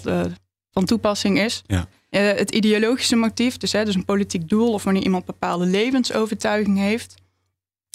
van 0.70 0.84
toepassing 0.84 1.38
is. 1.38 1.62
Ja. 1.66 1.86
het 2.10 2.50
ideologische 2.50 3.16
motief, 3.16 3.56
dus, 3.56 3.72
hè, 3.72 3.84
dus 3.84 3.94
een 3.94 4.04
politiek 4.04 4.48
doel 4.48 4.72
of 4.72 4.84
wanneer 4.84 5.02
iemand 5.02 5.24
bepaalde 5.24 5.66
levensovertuiging 5.66 6.78
heeft. 6.78 7.14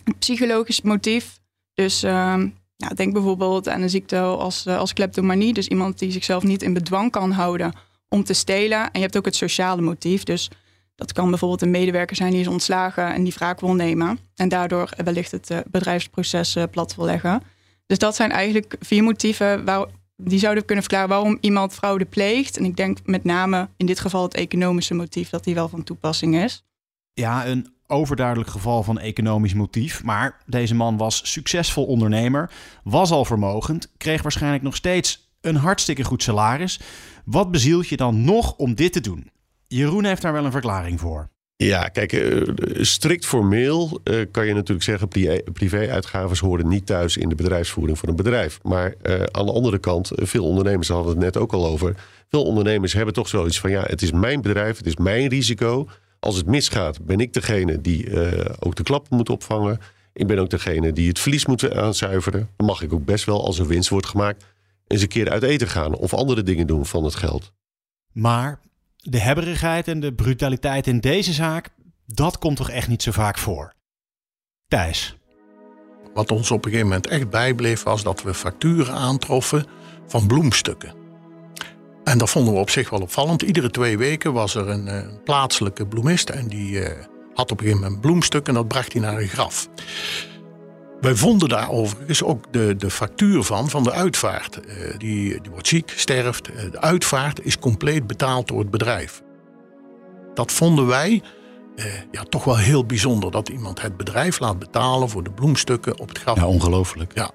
Het 0.03 0.19
psychologisch 0.19 0.81
motief, 0.81 1.39
dus 1.73 2.03
ehm, 2.03 2.47
nou, 2.79 2.95
denk 2.95 3.13
bijvoorbeeld 3.13 3.69
aan 3.69 3.81
een 3.81 3.89
ziekte 3.89 4.19
als, 4.19 4.65
eh, 4.65 4.77
als 4.77 4.93
kleptomanie. 4.93 5.53
Dus 5.53 5.67
iemand 5.67 5.99
die 5.99 6.11
zichzelf 6.11 6.43
niet 6.43 6.63
in 6.63 6.73
bedwang 6.73 7.11
kan 7.11 7.31
houden 7.31 7.73
om 8.09 8.23
te 8.23 8.33
stelen. 8.33 8.79
En 8.79 8.89
je 8.91 8.99
hebt 8.99 9.17
ook 9.17 9.25
het 9.25 9.35
sociale 9.35 9.81
motief. 9.81 10.23
Dus 10.23 10.49
dat 10.99 11.13
kan 11.13 11.29
bijvoorbeeld 11.29 11.61
een 11.61 11.71
medewerker 11.71 12.15
zijn 12.15 12.31
die 12.31 12.39
is 12.39 12.47
ontslagen 12.47 13.13
en 13.13 13.23
die 13.23 13.33
wraak 13.33 13.59
wil 13.59 13.73
nemen. 13.73 14.19
En 14.35 14.49
daardoor 14.49 14.89
wellicht 15.03 15.31
het 15.31 15.49
eh, 15.49 15.57
bedrijfsproces 15.71 16.55
eh, 16.55 16.63
plat 16.71 16.95
wil 16.95 17.05
leggen. 17.05 17.41
Dus 17.85 17.97
dat 17.97 18.15
zijn 18.15 18.31
eigenlijk 18.31 18.75
vier 18.79 19.03
motieven 19.03 19.65
waar, 19.65 19.85
die 20.15 20.39
zouden 20.39 20.65
kunnen 20.65 20.83
verklaren 20.83 21.09
waarom 21.09 21.37
iemand 21.41 21.73
fraude 21.73 22.05
pleegt. 22.05 22.57
En 22.57 22.65
ik 22.65 22.75
denk 22.75 22.97
met 23.03 23.23
name 23.23 23.69
in 23.77 23.85
dit 23.85 23.99
geval 23.99 24.23
het 24.23 24.33
economische 24.33 24.93
motief 24.93 25.29
dat 25.29 25.43
die 25.43 25.55
wel 25.55 25.69
van 25.69 25.83
toepassing 25.83 26.35
is. 26.35 26.63
Ja, 27.13 27.47
een 27.47 27.73
overduidelijk 27.87 28.49
geval 28.49 28.83
van 28.83 28.99
economisch 28.99 29.53
motief. 29.53 30.03
Maar 30.03 30.41
deze 30.45 30.75
man 30.75 30.97
was 30.97 31.31
succesvol 31.31 31.85
ondernemer, 31.85 32.51
was 32.83 33.11
al 33.11 33.25
vermogend, 33.25 33.91
kreeg 33.97 34.21
waarschijnlijk 34.21 34.63
nog 34.63 34.75
steeds 34.75 35.31
een 35.41 35.55
hartstikke 35.55 36.03
goed 36.03 36.23
salaris. 36.23 36.79
Wat 37.25 37.51
bezielt 37.51 37.87
je 37.87 37.97
dan 37.97 38.23
nog 38.23 38.55
om 38.55 38.75
dit 38.75 38.93
te 38.93 39.01
doen? 39.01 39.29
Jeroen 39.69 40.05
heeft 40.05 40.21
daar 40.21 40.33
wel 40.33 40.45
een 40.45 40.51
verklaring 40.51 40.99
voor. 40.99 41.29
Ja, 41.55 41.87
kijk, 41.87 42.13
eh, 42.13 42.41
strikt 42.83 43.25
formeel 43.25 43.99
uh, 44.03 44.25
kan 44.31 44.45
je 44.45 44.53
natuurlijk 44.53 44.83
zeggen... 44.83 45.07
privé-uitgaven 45.53 46.47
horen 46.47 46.67
niet 46.67 46.85
thuis 46.85 47.17
in 47.17 47.29
de 47.29 47.35
bedrijfsvoering 47.35 47.97
van 47.97 48.09
een 48.09 48.15
bedrijf. 48.15 48.59
Maar 48.63 48.93
uh, 49.03 49.23
aan 49.31 49.45
de 49.45 49.51
andere 49.51 49.77
kant, 49.77 50.11
veel 50.15 50.45
ondernemers 50.45 50.87
hadden 50.87 51.11
het 51.11 51.19
net 51.19 51.37
ook 51.37 51.53
al 51.53 51.65
over... 51.65 51.95
veel 52.29 52.43
ondernemers 52.43 52.93
hebben 52.93 53.13
toch 53.13 53.27
zoiets 53.27 53.59
van... 53.59 53.69
ja, 53.69 53.81
het 53.81 54.01
is 54.01 54.11
mijn 54.11 54.41
bedrijf, 54.41 54.77
het 54.77 54.85
is 54.85 54.95
mijn 54.95 55.27
risico... 55.27 55.87
Als 56.19 56.35
het 56.35 56.45
misgaat, 56.45 57.05
ben 57.05 57.19
ik 57.19 57.33
degene 57.33 57.81
die 57.81 58.09
ook 58.59 58.75
de 58.75 58.83
klap 58.83 59.09
moet 59.09 59.29
opvangen. 59.29 59.79
Ik 60.13 60.27
ben 60.27 60.39
ook 60.39 60.49
degene 60.49 60.93
die 60.93 61.07
het 61.07 61.19
verlies 61.19 61.45
moet 61.45 61.73
aanzuiveren. 61.73 62.49
Dan 62.55 62.67
mag 62.67 62.81
ik 62.81 62.93
ook 62.93 63.05
best 63.05 63.25
wel, 63.25 63.45
als 63.45 63.59
er 63.59 63.67
winst 63.67 63.89
wordt 63.89 64.07
gemaakt, 64.07 64.45
eens 64.87 65.01
een 65.01 65.07
keer 65.07 65.29
uit 65.29 65.43
eten 65.43 65.67
gaan 65.67 65.95
of 65.95 66.13
andere 66.13 66.43
dingen 66.43 66.67
doen 66.67 66.85
van 66.85 67.03
het 67.03 67.15
geld. 67.15 67.51
Maar 68.11 68.59
de 69.09 69.19
hebberigheid 69.19 69.87
en 69.87 69.99
de 69.99 70.13
brutaliteit 70.13 70.87
in 70.87 70.99
deze 70.99 71.33
zaak, 71.33 71.69
dat 72.05 72.37
komt 72.37 72.57
toch 72.57 72.69
echt 72.69 72.87
niet 72.87 73.03
zo 73.03 73.11
vaak 73.11 73.37
voor? 73.37 73.73
Thijs. 74.67 75.17
Wat 76.13 76.31
ons 76.31 76.51
op 76.51 76.65
een 76.65 76.71
gegeven 76.71 76.89
moment 76.89 77.07
echt 77.07 77.29
bijbleef, 77.29 77.83
was 77.83 78.03
dat 78.03 78.23
we 78.23 78.33
facturen 78.33 78.93
aantroffen 78.93 79.65
van 80.07 80.27
bloemstukken. 80.27 80.93
En 82.03 82.17
dat 82.17 82.29
vonden 82.29 82.53
we 82.53 82.59
op 82.59 82.69
zich 82.69 82.89
wel 82.89 83.01
opvallend. 83.01 83.41
Iedere 83.41 83.69
twee 83.69 83.97
weken 83.97 84.33
was 84.33 84.55
er 84.55 84.67
een, 84.69 84.87
eh, 84.87 85.07
plaatselijke 85.23 85.87
bloemist 85.87 86.29
en 86.29 86.47
die 86.47 86.71
uh, 86.71 86.87
had 87.33 87.51
op 87.51 87.59
een 87.59 87.65
gegeven 87.65 87.75
moment 87.75 87.93
een 87.93 87.99
bloemstuk 87.99 88.47
en 88.47 88.53
dat 88.53 88.67
bracht 88.67 88.93
hij 88.93 89.01
naar 89.01 89.17
een 89.17 89.27
graf. 89.27 89.69
Wij 91.01 91.15
vonden 91.15 91.49
daar 91.49 91.69
overigens 91.69 92.23
ook 92.23 92.53
de, 92.53 92.75
de 92.75 92.89
factuur 92.89 93.43
van, 93.43 93.69
van 93.69 93.83
de 93.83 93.91
uitvaart. 93.91 94.59
Uh, 94.67 94.97
die, 94.97 95.41
die 95.41 95.51
wordt 95.51 95.67
ziek, 95.67 95.93
sterft. 95.95 96.45
de 96.45 96.81
uitvaart 96.81 97.45
is 97.45 97.59
compleet 97.59 98.07
betaald 98.07 98.47
door 98.47 98.59
het 98.59 98.71
bedrijf. 98.71 99.21
Dat 100.33 100.51
vonden 100.51 100.87
wij 100.87 101.21
ja, 102.11 102.23
toch 102.23 102.43
wel 102.43 102.57
heel 102.57 102.85
bijzonder. 102.85 103.31
Dat 103.31 103.49
iemand 103.49 103.81
het 103.81 103.97
bedrijf 103.97 104.39
laat 104.39 104.59
betalen 104.59 105.09
voor 105.09 105.23
de 105.23 105.31
bloemstukken 105.31 105.99
op 105.99 106.07
het 106.07 106.17
graf. 106.17 106.37
Ja, 106.37 106.47
ongelooflijk. 106.47 107.11
Ja, 107.13 107.31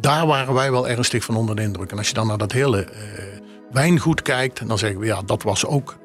daar 0.00 0.26
waren 0.26 0.54
wij 0.54 0.70
wel 0.70 0.88
ernstig 0.88 1.24
van 1.24 1.36
onder 1.36 1.56
de 1.56 1.62
indruk. 1.62 1.90
En 1.90 1.98
als 1.98 2.08
je 2.08 2.14
dan 2.14 2.26
naar 2.26 2.38
dat 2.38 2.52
hele 2.52 2.88
wijngoed 3.70 4.22
kijkt, 4.22 4.68
dan 4.68 4.78
zeggen 4.78 5.00
we 5.00 5.06
ja, 5.06 5.22
dat 5.22 5.42
was 5.42 5.66
ook 5.66 5.96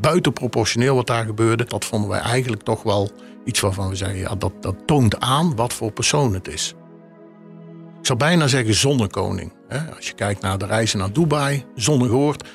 buitenproportioneel 0.00 0.94
wat 0.94 1.06
daar 1.06 1.24
gebeurde. 1.24 1.64
Dat 1.64 1.84
vonden 1.84 2.10
wij 2.10 2.20
eigenlijk 2.20 2.62
toch 2.62 2.82
wel 2.82 3.10
iets 3.48 3.60
waarvan 3.60 3.88
we 3.88 3.96
zeggen, 3.96 4.18
ja, 4.18 4.34
dat, 4.34 4.52
dat 4.60 4.76
toont 4.86 5.20
aan 5.20 5.56
wat 5.56 5.72
voor 5.72 5.92
persoon 5.92 6.34
het 6.34 6.48
is. 6.48 6.74
Ik 7.98 8.06
zou 8.06 8.18
bijna 8.18 8.46
zeggen 8.46 8.74
zonnekoning. 8.74 9.52
Hè? 9.68 9.94
Als 9.94 10.06
je 10.06 10.14
kijkt 10.14 10.40
naar 10.40 10.58
de 10.58 10.66
reizen 10.66 10.98
naar 10.98 11.12
Dubai, 11.12 11.64
zonnegoord. 11.74 12.48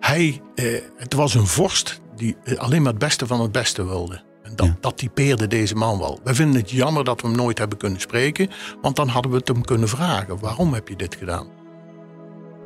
Hij, 0.00 0.40
eh, 0.54 0.64
het 0.96 1.14
was 1.14 1.34
een 1.34 1.46
vorst 1.46 2.00
die 2.16 2.36
alleen 2.56 2.82
maar 2.82 2.90
het 2.90 3.00
beste 3.00 3.26
van 3.26 3.40
het 3.40 3.52
beste 3.52 3.86
wilde. 3.86 4.22
En 4.42 4.56
dat, 4.56 4.70
dat 4.80 4.96
typeerde 4.96 5.46
deze 5.46 5.74
man 5.74 5.98
wel. 5.98 6.20
We 6.24 6.34
vinden 6.34 6.60
het 6.60 6.70
jammer 6.70 7.04
dat 7.04 7.20
we 7.20 7.26
hem 7.26 7.36
nooit 7.36 7.58
hebben 7.58 7.78
kunnen 7.78 8.00
spreken, 8.00 8.50
want 8.82 8.96
dan 8.96 9.08
hadden 9.08 9.30
we 9.30 9.36
het 9.36 9.48
hem 9.48 9.64
kunnen 9.64 9.88
vragen. 9.88 10.38
Waarom 10.38 10.74
heb 10.74 10.88
je 10.88 10.96
dit 10.96 11.14
gedaan? 11.14 11.57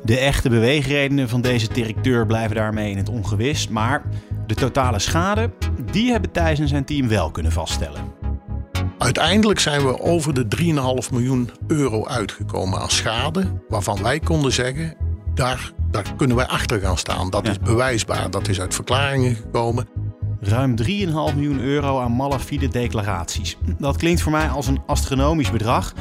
De 0.03 0.17
echte 0.17 0.49
beweegredenen 0.49 1.29
van 1.29 1.41
deze 1.41 1.67
directeur 1.73 2.25
blijven 2.25 2.55
daarmee 2.55 2.91
in 2.91 2.97
het 2.97 3.09
ongewis, 3.09 3.67
maar 3.67 4.03
de 4.47 4.55
totale 4.55 4.99
schade, 4.99 5.51
die 5.91 6.11
hebben 6.11 6.31
Thijs 6.31 6.59
en 6.59 6.67
zijn 6.67 6.85
team 6.85 7.07
wel 7.07 7.31
kunnen 7.31 7.51
vaststellen. 7.51 8.01
Uiteindelijk 8.97 9.59
zijn 9.59 9.85
we 9.85 9.99
over 9.99 10.33
de 10.33 10.45
3,5 11.03 11.11
miljoen 11.11 11.49
euro 11.67 12.05
uitgekomen 12.05 12.79
aan 12.79 12.89
schade, 12.89 13.45
waarvan 13.67 14.01
wij 14.01 14.19
konden 14.19 14.51
zeggen, 14.51 14.95
daar, 15.33 15.71
daar 15.91 16.13
kunnen 16.17 16.35
wij 16.35 16.47
achter 16.47 16.79
gaan 16.79 16.97
staan. 16.97 17.29
Dat 17.29 17.47
is 17.47 17.59
bewijsbaar, 17.59 18.29
dat 18.29 18.47
is 18.47 18.61
uit 18.61 18.75
verklaringen 18.75 19.35
gekomen. 19.35 19.87
Ruim 20.39 20.75
3,5 20.83 20.85
miljoen 21.13 21.59
euro 21.59 21.99
aan 21.99 22.15
malafide 22.15 22.67
declaraties. 22.67 23.57
Dat 23.77 23.97
klinkt 23.97 24.21
voor 24.21 24.31
mij 24.31 24.47
als 24.47 24.67
een 24.67 24.81
astronomisch 24.85 25.51
bedrag. 25.51 25.93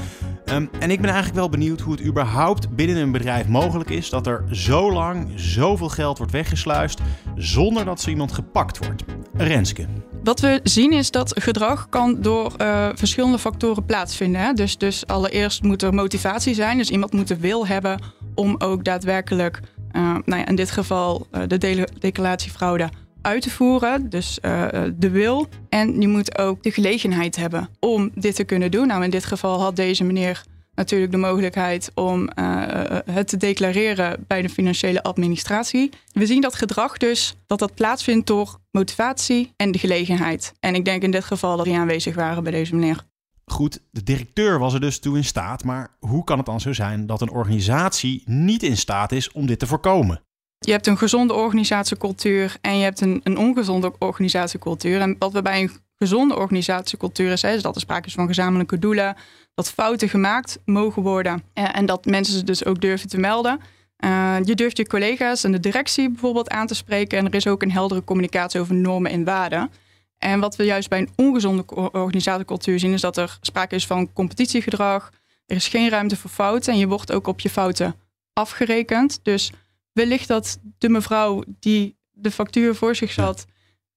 Um, 0.44 0.68
en 0.78 0.90
ik 0.90 1.00
ben 1.00 1.10
eigenlijk 1.10 1.38
wel 1.38 1.48
benieuwd 1.48 1.80
hoe 1.80 1.92
het 1.92 2.04
überhaupt 2.04 2.76
binnen 2.76 2.96
een 2.96 3.12
bedrijf 3.12 3.48
mogelijk 3.48 3.90
is 3.90 4.10
dat 4.10 4.26
er 4.26 4.44
zo 4.50 4.92
lang 4.92 5.32
zoveel 5.34 5.88
geld 5.88 6.18
wordt 6.18 6.32
weggesluist 6.32 7.00
zonder 7.36 7.84
dat 7.84 8.00
zo 8.00 8.10
iemand 8.10 8.32
gepakt 8.32 8.78
wordt. 8.78 9.04
Renske. 9.36 9.86
Wat 10.24 10.40
we 10.40 10.60
zien 10.62 10.92
is 10.92 11.10
dat 11.10 11.40
gedrag 11.40 11.88
kan 11.88 12.20
door 12.20 12.52
uh, 12.58 12.88
verschillende 12.94 13.38
factoren 13.38 13.84
plaatsvinden. 13.84 14.40
Hè? 14.40 14.52
Dus, 14.52 14.78
dus 14.78 15.06
allereerst 15.06 15.62
moet 15.62 15.82
er 15.82 15.94
motivatie 15.94 16.54
zijn. 16.54 16.78
Dus 16.78 16.90
iemand 16.90 17.12
moet 17.12 17.28
de 17.28 17.36
wil 17.36 17.66
hebben 17.66 18.00
om 18.34 18.54
ook 18.58 18.84
daadwerkelijk, 18.84 19.60
uh, 19.92 20.02
nou 20.02 20.40
ja, 20.40 20.46
in 20.46 20.56
dit 20.56 20.70
geval 20.70 21.26
de 21.46 21.58
de 21.58 21.88
declaratiefraude 21.98 22.88
uit 23.22 23.42
te 23.42 23.50
voeren, 23.50 24.10
dus 24.10 24.38
uh, 24.42 24.68
de 24.94 25.10
wil. 25.10 25.46
En 25.68 26.00
je 26.00 26.08
moet 26.08 26.38
ook 26.38 26.62
de 26.62 26.70
gelegenheid 26.70 27.36
hebben 27.36 27.68
om 27.80 28.10
dit 28.14 28.34
te 28.34 28.44
kunnen 28.44 28.70
doen. 28.70 28.86
Nou, 28.86 29.04
in 29.04 29.10
dit 29.10 29.24
geval 29.24 29.60
had 29.60 29.76
deze 29.76 30.04
meneer 30.04 30.42
natuurlijk 30.74 31.12
de 31.12 31.18
mogelijkheid 31.18 31.90
om 31.94 32.30
uh, 32.38 32.64
het 33.10 33.28
te 33.28 33.36
declareren 33.36 34.24
bij 34.26 34.42
de 34.42 34.48
financiële 34.48 35.02
administratie. 35.02 35.90
We 36.12 36.26
zien 36.26 36.40
dat 36.40 36.54
gedrag 36.54 36.96
dus 36.96 37.34
dat 37.46 37.58
dat 37.58 37.74
plaatsvindt 37.74 38.26
door 38.26 38.58
motivatie 38.70 39.52
en 39.56 39.72
de 39.72 39.78
gelegenheid. 39.78 40.52
En 40.60 40.74
ik 40.74 40.84
denk 40.84 41.02
in 41.02 41.10
dit 41.10 41.24
geval 41.24 41.56
dat 41.56 41.66
die 41.66 41.76
aanwezig 41.76 42.14
waren 42.14 42.42
bij 42.42 42.52
deze 42.52 42.74
meneer. 42.74 43.04
Goed, 43.44 43.80
de 43.90 44.02
directeur 44.02 44.58
was 44.58 44.74
er 44.74 44.80
dus 44.80 44.98
toe 44.98 45.16
in 45.16 45.24
staat, 45.24 45.64
maar 45.64 45.96
hoe 45.98 46.24
kan 46.24 46.36
het 46.36 46.46
dan 46.46 46.60
zo 46.60 46.72
zijn 46.72 47.06
dat 47.06 47.20
een 47.20 47.30
organisatie 47.30 48.22
niet 48.26 48.62
in 48.62 48.76
staat 48.76 49.12
is 49.12 49.32
om 49.32 49.46
dit 49.46 49.58
te 49.58 49.66
voorkomen? 49.66 50.22
Je 50.64 50.72
hebt 50.72 50.86
een 50.86 50.98
gezonde 50.98 51.34
organisatiecultuur 51.34 52.56
en 52.60 52.78
je 52.78 52.84
hebt 52.84 53.00
een, 53.00 53.20
een 53.24 53.38
ongezonde 53.38 53.92
organisatiecultuur. 53.98 55.00
En 55.00 55.16
wat 55.18 55.32
we 55.32 55.42
bij 55.42 55.60
een 55.60 55.70
gezonde 55.98 56.36
organisatiecultuur 56.36 57.32
is, 57.32 57.42
is 57.42 57.62
dat 57.62 57.74
er 57.74 57.80
sprake 57.80 58.06
is 58.06 58.14
van 58.14 58.26
gezamenlijke 58.26 58.78
doelen, 58.78 59.16
dat 59.54 59.72
fouten 59.72 60.08
gemaakt 60.08 60.58
mogen 60.64 61.02
worden 61.02 61.42
en, 61.52 61.72
en 61.72 61.86
dat 61.86 62.04
mensen 62.04 62.34
ze 62.34 62.44
dus 62.44 62.64
ook 62.64 62.80
durven 62.80 63.08
te 63.08 63.18
melden. 63.18 63.60
Uh, 64.04 64.36
je 64.44 64.54
durft 64.54 64.76
je 64.76 64.86
collega's 64.86 65.44
en 65.44 65.52
de 65.52 65.60
directie 65.60 66.10
bijvoorbeeld 66.10 66.50
aan 66.50 66.66
te 66.66 66.74
spreken 66.74 67.18
en 67.18 67.26
er 67.26 67.34
is 67.34 67.46
ook 67.46 67.62
een 67.62 67.72
heldere 67.72 68.04
communicatie 68.04 68.60
over 68.60 68.74
normen 68.74 69.10
en 69.10 69.24
waarden. 69.24 69.70
En 70.18 70.40
wat 70.40 70.56
we 70.56 70.64
juist 70.64 70.88
bij 70.88 70.98
een 70.98 71.10
ongezonde 71.16 71.64
organisatiecultuur 71.92 72.78
zien, 72.78 72.92
is 72.92 73.00
dat 73.00 73.16
er 73.16 73.38
sprake 73.40 73.74
is 73.74 73.86
van 73.86 74.12
competitiegedrag. 74.12 75.10
Er 75.46 75.56
is 75.56 75.68
geen 75.68 75.88
ruimte 75.88 76.16
voor 76.16 76.30
fouten 76.30 76.72
en 76.72 76.78
je 76.78 76.88
wordt 76.88 77.12
ook 77.12 77.26
op 77.26 77.40
je 77.40 77.50
fouten 77.50 77.94
afgerekend. 78.32 79.20
Dus 79.22 79.52
wellicht 79.92 80.28
dat 80.28 80.58
de 80.78 80.88
mevrouw 80.88 81.42
die 81.46 81.96
de 82.10 82.30
factuur 82.30 82.74
voor 82.74 82.94
zich 82.94 83.12
zat, 83.12 83.46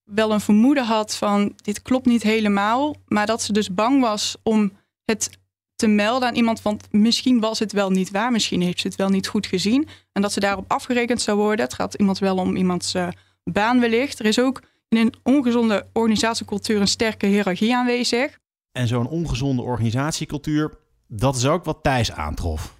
wel 0.03 0.31
een 0.31 0.41
vermoeden 0.41 0.85
had 0.85 1.15
van 1.15 1.53
dit 1.55 1.81
klopt 1.81 2.05
niet 2.05 2.23
helemaal, 2.23 2.95
maar 3.07 3.25
dat 3.25 3.41
ze 3.41 3.53
dus 3.53 3.73
bang 3.73 4.01
was 4.01 4.35
om 4.43 4.71
het 5.05 5.29
te 5.75 5.87
melden 5.87 6.27
aan 6.27 6.35
iemand, 6.35 6.61
want 6.61 6.87
misschien 6.91 7.39
was 7.39 7.59
het 7.59 7.71
wel 7.71 7.89
niet 7.89 8.11
waar, 8.11 8.31
misschien 8.31 8.61
heeft 8.61 8.79
ze 8.79 8.87
het 8.87 8.95
wel 8.95 9.09
niet 9.09 9.27
goed 9.27 9.45
gezien 9.45 9.87
en 10.11 10.21
dat 10.21 10.31
ze 10.31 10.39
daarop 10.39 10.71
afgerekend 10.71 11.21
zou 11.21 11.37
worden. 11.37 11.65
Het 11.65 11.73
gaat 11.73 11.93
iemand 11.93 12.19
wel 12.19 12.37
om 12.37 12.55
iemands 12.55 12.95
uh, 12.95 13.07
baan 13.43 13.79
wellicht. 13.79 14.19
Er 14.19 14.25
is 14.25 14.39
ook 14.39 14.61
in 14.87 14.97
een 14.97 15.13
ongezonde 15.23 15.87
organisatiecultuur 15.93 16.81
een 16.81 16.87
sterke 16.87 17.25
hiërarchie 17.25 17.75
aanwezig. 17.75 18.39
En 18.71 18.87
zo'n 18.87 19.07
ongezonde 19.07 19.61
organisatiecultuur, 19.61 20.77
dat 21.07 21.35
is 21.35 21.45
ook 21.45 21.63
wat 21.63 21.83
Thijs 21.83 22.11
aantrof. 22.11 22.73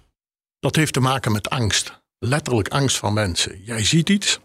Dat 0.58 0.76
heeft 0.76 0.92
te 0.92 1.00
maken 1.00 1.32
met 1.32 1.50
angst 1.50 2.04
letterlijk 2.18 2.68
angst 2.68 2.96
van 2.96 3.12
mensen. 3.12 3.60
Jij 3.64 3.84
ziet 3.84 4.08
iets. 4.08 4.40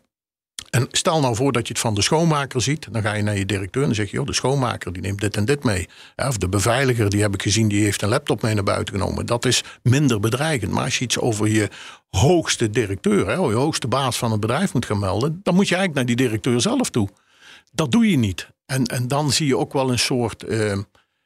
En 0.69 0.87
stel 0.91 1.19
nou 1.19 1.35
voor 1.35 1.51
dat 1.51 1.67
je 1.67 1.73
het 1.73 1.81
van 1.81 1.93
de 1.93 2.01
schoonmaker 2.01 2.61
ziet. 2.61 2.87
Dan 2.91 3.01
ga 3.01 3.13
je 3.13 3.23
naar 3.23 3.37
je 3.37 3.45
directeur 3.45 3.83
en 3.83 3.95
zeg 3.95 4.11
je: 4.11 4.17
joh, 4.17 4.25
de 4.25 4.33
schoonmaker 4.33 4.93
die 4.93 5.01
neemt 5.01 5.21
dit 5.21 5.37
en 5.37 5.45
dit 5.45 5.63
mee. 5.63 5.89
Of 6.15 6.37
de 6.37 6.49
beveiliger, 6.49 7.09
die 7.09 7.21
heb 7.21 7.33
ik 7.33 7.41
gezien, 7.41 7.67
die 7.67 7.83
heeft 7.83 8.01
een 8.01 8.09
laptop 8.09 8.41
mee 8.41 8.53
naar 8.53 8.63
buiten 8.63 8.93
genomen. 8.93 9.25
Dat 9.25 9.45
is 9.45 9.63
minder 9.83 10.19
bedreigend. 10.19 10.71
Maar 10.71 10.83
als 10.83 10.97
je 10.97 11.03
iets 11.03 11.19
over 11.19 11.47
je 11.47 11.69
hoogste 12.09 12.69
directeur, 12.69 13.27
hè, 13.27 13.33
je 13.33 13.39
hoogste 13.39 13.87
baas 13.87 14.17
van 14.17 14.31
het 14.31 14.39
bedrijf 14.39 14.73
moet 14.73 14.85
gaan 14.85 14.99
melden. 14.99 15.39
dan 15.43 15.55
moet 15.55 15.67
je 15.67 15.75
eigenlijk 15.75 16.07
naar 16.07 16.15
die 16.15 16.27
directeur 16.27 16.61
zelf 16.61 16.89
toe. 16.89 17.09
Dat 17.71 17.91
doe 17.91 18.09
je 18.09 18.17
niet. 18.17 18.47
En, 18.65 18.85
en 18.85 19.07
dan 19.07 19.31
zie 19.31 19.47
je 19.47 19.57
ook 19.57 19.73
wel 19.73 19.91
een 19.91 19.99
soort. 19.99 20.43
Uh, 20.47 20.77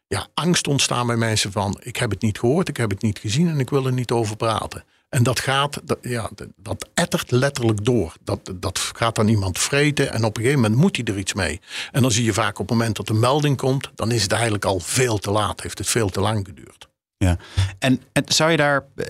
ja, 0.08 0.28
angst 0.34 0.68
ontstaan 0.68 1.08
bij 1.08 1.16
mensen 1.16 1.52
van 1.52 1.80
ik 1.82 1.96
heb 1.96 2.10
het 2.10 2.22
niet 2.22 2.40
gehoord, 2.40 2.68
ik 2.68 2.78
heb 2.78 2.90
het 2.90 3.02
niet 3.02 3.20
gezien 3.20 3.48
en 3.48 3.60
ik 3.60 3.70
wil 3.70 3.86
er 3.86 3.94
niet 3.94 4.12
over 4.12 4.36
praten. 4.36 4.84
En 5.16 5.24
dat 5.24 5.40
gaat, 5.40 5.82
dat, 5.84 5.98
ja, 6.02 6.30
dat 6.56 6.90
ettert 6.94 7.32
letterlijk 7.32 7.86
door. 7.86 8.16
Dat, 8.24 8.54
dat 8.56 8.80
gaat 8.80 9.16
dan 9.16 9.28
iemand 9.28 9.60
vreten 9.60 10.12
en 10.12 10.24
op 10.24 10.38
een 10.38 10.42
gegeven 10.42 10.62
moment 10.62 10.82
moet 10.82 10.96
hij 10.96 11.06
er 11.06 11.18
iets 11.18 11.34
mee. 11.34 11.62
En 11.92 12.02
dan 12.02 12.12
zie 12.12 12.24
je 12.24 12.34
vaak 12.34 12.60
op 12.60 12.70
het 12.70 12.78
moment 12.78 12.96
dat 12.96 13.08
de 13.08 13.14
melding 13.14 13.58
komt, 13.58 13.92
dan 13.96 14.12
is 14.12 14.22
het 14.22 14.32
eigenlijk 14.32 14.66
al 14.66 14.80
veel 14.80 15.18
te 15.18 15.32
laat. 15.32 15.62
Heeft 15.62 15.78
het 15.78 15.88
veel 15.88 16.10
te 16.10 16.20
lang 16.20 16.46
geduurd. 16.46 16.90
Ja, 17.18 17.38
en, 17.80 18.02
en 18.12 18.24
zou 18.26 18.52
je 18.52 18.58
daar, 18.58 18.86
eh, 18.96 19.08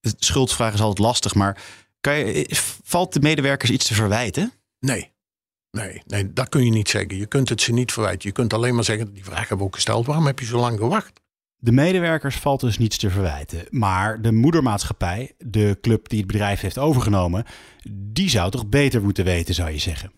schuldsvraag 0.00 0.74
is 0.74 0.80
altijd 0.80 1.06
lastig, 1.06 1.34
maar 1.34 1.62
kan 2.00 2.16
je, 2.16 2.46
valt 2.84 3.12
de 3.12 3.20
medewerkers 3.20 3.70
iets 3.70 3.86
te 3.86 3.94
verwijten? 3.94 4.52
Nee. 4.80 5.12
Nee, 5.70 6.02
nee, 6.06 6.32
dat 6.32 6.48
kun 6.48 6.64
je 6.64 6.70
niet 6.70 6.88
zeggen. 6.88 7.16
Je 7.16 7.26
kunt 7.26 7.48
het 7.48 7.60
ze 7.60 7.72
niet 7.72 7.92
verwijten. 7.92 8.28
Je 8.28 8.34
kunt 8.34 8.52
alleen 8.52 8.74
maar 8.74 8.84
zeggen, 8.84 9.14
die 9.14 9.24
vraag 9.24 9.38
hebben 9.38 9.58
we 9.58 9.64
ook 9.64 9.74
gesteld, 9.74 10.06
waarom 10.06 10.26
heb 10.26 10.38
je 10.38 10.46
zo 10.46 10.58
lang 10.58 10.78
gewacht? 10.78 11.20
De 11.60 11.72
medewerkers 11.72 12.36
valt 12.36 12.60
dus 12.60 12.78
niets 12.78 12.98
te 12.98 13.10
verwijten. 13.10 13.66
Maar 13.70 14.22
de 14.22 14.32
moedermaatschappij, 14.32 15.32
de 15.38 15.78
club 15.80 16.08
die 16.08 16.18
het 16.18 16.26
bedrijf 16.26 16.60
heeft 16.60 16.78
overgenomen, 16.78 17.44
die 17.90 18.30
zou 18.30 18.50
toch 18.50 18.68
beter 18.68 19.02
moeten 19.02 19.24
weten, 19.24 19.54
zou 19.54 19.70
je 19.70 19.78
zeggen. 19.78 20.12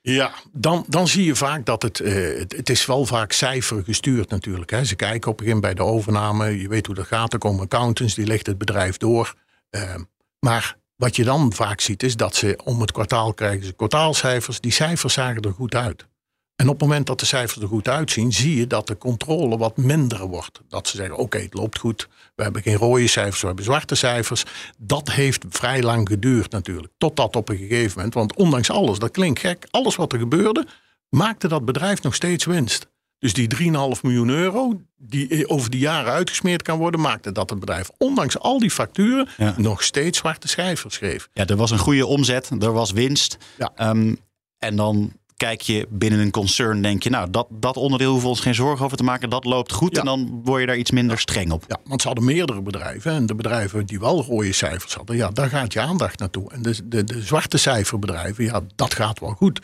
Ja, 0.00 0.32
dan, 0.52 0.84
dan 0.88 1.08
zie 1.08 1.24
je 1.24 1.34
vaak 1.34 1.66
dat 1.66 1.82
het, 1.82 2.00
uh, 2.00 2.38
het, 2.38 2.70
is 2.70 2.86
wel 2.86 3.06
vaak 3.06 3.32
cijfer 3.32 3.84
gestuurd 3.84 4.30
natuurlijk. 4.30 4.70
Hè. 4.70 4.84
Ze 4.84 4.94
kijken 4.94 5.30
op 5.30 5.40
een 5.40 5.46
gegeven 5.46 5.60
bij 5.60 5.74
de 5.74 5.82
overname, 5.82 6.60
je 6.60 6.68
weet 6.68 6.86
hoe 6.86 6.94
dat 6.94 7.06
gaat, 7.06 7.32
er 7.32 7.38
komen 7.38 7.62
accountants, 7.62 8.14
die 8.14 8.26
leggen 8.26 8.48
het 8.48 8.58
bedrijf 8.58 8.96
door. 8.96 9.34
Uh, 9.70 9.94
maar 10.38 10.76
wat 10.96 11.16
je 11.16 11.24
dan 11.24 11.52
vaak 11.52 11.80
ziet 11.80 12.02
is 12.02 12.16
dat 12.16 12.34
ze 12.34 12.58
om 12.64 12.80
het 12.80 12.92
kwartaal 12.92 13.34
krijgen 13.34 13.66
ze 13.66 13.72
kwartaalcijfers. 13.72 14.60
Die 14.60 14.72
cijfers 14.72 15.14
zagen 15.14 15.42
er 15.42 15.52
goed 15.52 15.74
uit. 15.74 16.06
En 16.56 16.68
op 16.68 16.80
het 16.80 16.88
moment 16.88 17.06
dat 17.06 17.20
de 17.20 17.26
cijfers 17.26 17.62
er 17.62 17.68
goed 17.68 17.88
uitzien, 17.88 18.32
zie 18.32 18.56
je 18.56 18.66
dat 18.66 18.86
de 18.86 18.98
controle 18.98 19.56
wat 19.56 19.76
minder 19.76 20.26
wordt. 20.26 20.60
Dat 20.68 20.88
ze 20.88 20.96
zeggen: 20.96 21.16
oké, 21.16 21.38
het 21.38 21.54
loopt 21.54 21.78
goed. 21.78 22.08
We 22.34 22.42
hebben 22.42 22.62
geen 22.62 22.76
rode 22.76 23.06
cijfers, 23.06 23.40
we 23.40 23.46
hebben 23.46 23.64
zwarte 23.64 23.94
cijfers. 23.94 24.44
Dat 24.78 25.10
heeft 25.10 25.44
vrij 25.48 25.82
lang 25.82 26.08
geduurd 26.08 26.50
natuurlijk. 26.50 26.92
Totdat 26.98 27.36
op 27.36 27.48
een 27.48 27.56
gegeven 27.56 27.92
moment, 27.96 28.14
want 28.14 28.34
ondanks 28.34 28.70
alles, 28.70 28.98
dat 28.98 29.10
klinkt 29.10 29.40
gek, 29.40 29.66
alles 29.70 29.96
wat 29.96 30.12
er 30.12 30.18
gebeurde, 30.18 30.66
maakte 31.08 31.48
dat 31.48 31.64
bedrijf 31.64 32.02
nog 32.02 32.14
steeds 32.14 32.44
winst. 32.44 32.86
Dus 33.18 33.32
die 33.32 33.56
3,5 33.56 34.00
miljoen 34.02 34.28
euro, 34.28 34.80
die 34.96 35.48
over 35.48 35.70
die 35.70 35.80
jaren 35.80 36.12
uitgesmeerd 36.12 36.62
kan 36.62 36.78
worden, 36.78 37.00
maakte 37.00 37.32
dat 37.32 37.50
het 37.50 37.60
bedrijf, 37.60 37.90
ondanks 37.98 38.38
al 38.38 38.58
die 38.58 38.70
facturen, 38.70 39.28
nog 39.56 39.82
steeds 39.82 40.18
zwarte 40.18 40.48
cijfers 40.48 40.94
schreef. 40.94 41.28
Ja, 41.32 41.46
er 41.46 41.56
was 41.56 41.70
een 41.70 41.78
goede 41.78 42.06
omzet, 42.06 42.50
er 42.60 42.72
was 42.72 42.90
winst. 42.90 43.36
Ja. 43.58 43.90
Um, 43.90 44.18
en 44.58 44.76
dan 44.76 45.12
kijk 45.36 45.60
je 45.60 45.86
binnen 45.90 46.20
een 46.20 46.30
concern, 46.30 46.82
denk 46.82 47.02
je, 47.02 47.10
nou, 47.10 47.30
dat, 47.30 47.46
dat 47.50 47.76
onderdeel 47.76 48.10
hoeven 48.10 48.28
we 48.28 48.34
ons 48.34 48.40
geen 48.40 48.54
zorgen 48.54 48.84
over 48.84 48.96
te 48.96 49.02
maken. 49.02 49.30
Dat 49.30 49.44
loopt 49.44 49.72
goed 49.72 49.98
en 49.98 50.04
dan 50.04 50.40
word 50.44 50.60
je 50.60 50.66
daar 50.66 50.76
iets 50.76 50.90
minder 50.90 51.18
streng 51.18 51.52
op. 51.52 51.64
Ja, 51.68 51.78
want 51.84 52.00
ze 52.00 52.06
hadden 52.06 52.24
meerdere 52.24 52.62
bedrijven. 52.62 53.12
En 53.12 53.26
de 53.26 53.34
bedrijven 53.34 53.86
die 53.86 54.00
wel 54.00 54.22
rode 54.22 54.52
cijfers 54.52 54.94
hadden, 54.94 55.16
ja, 55.16 55.30
daar 55.30 55.48
gaat 55.48 55.72
je 55.72 55.80
aandacht 55.80 56.18
naartoe. 56.18 56.50
En 56.50 56.62
de, 56.62 56.88
de, 56.88 57.04
de 57.04 57.22
zwarte 57.22 57.58
cijferbedrijven, 57.58 58.44
ja, 58.44 58.60
dat 58.76 58.94
gaat 58.94 59.20
wel 59.20 59.30
goed. 59.30 59.60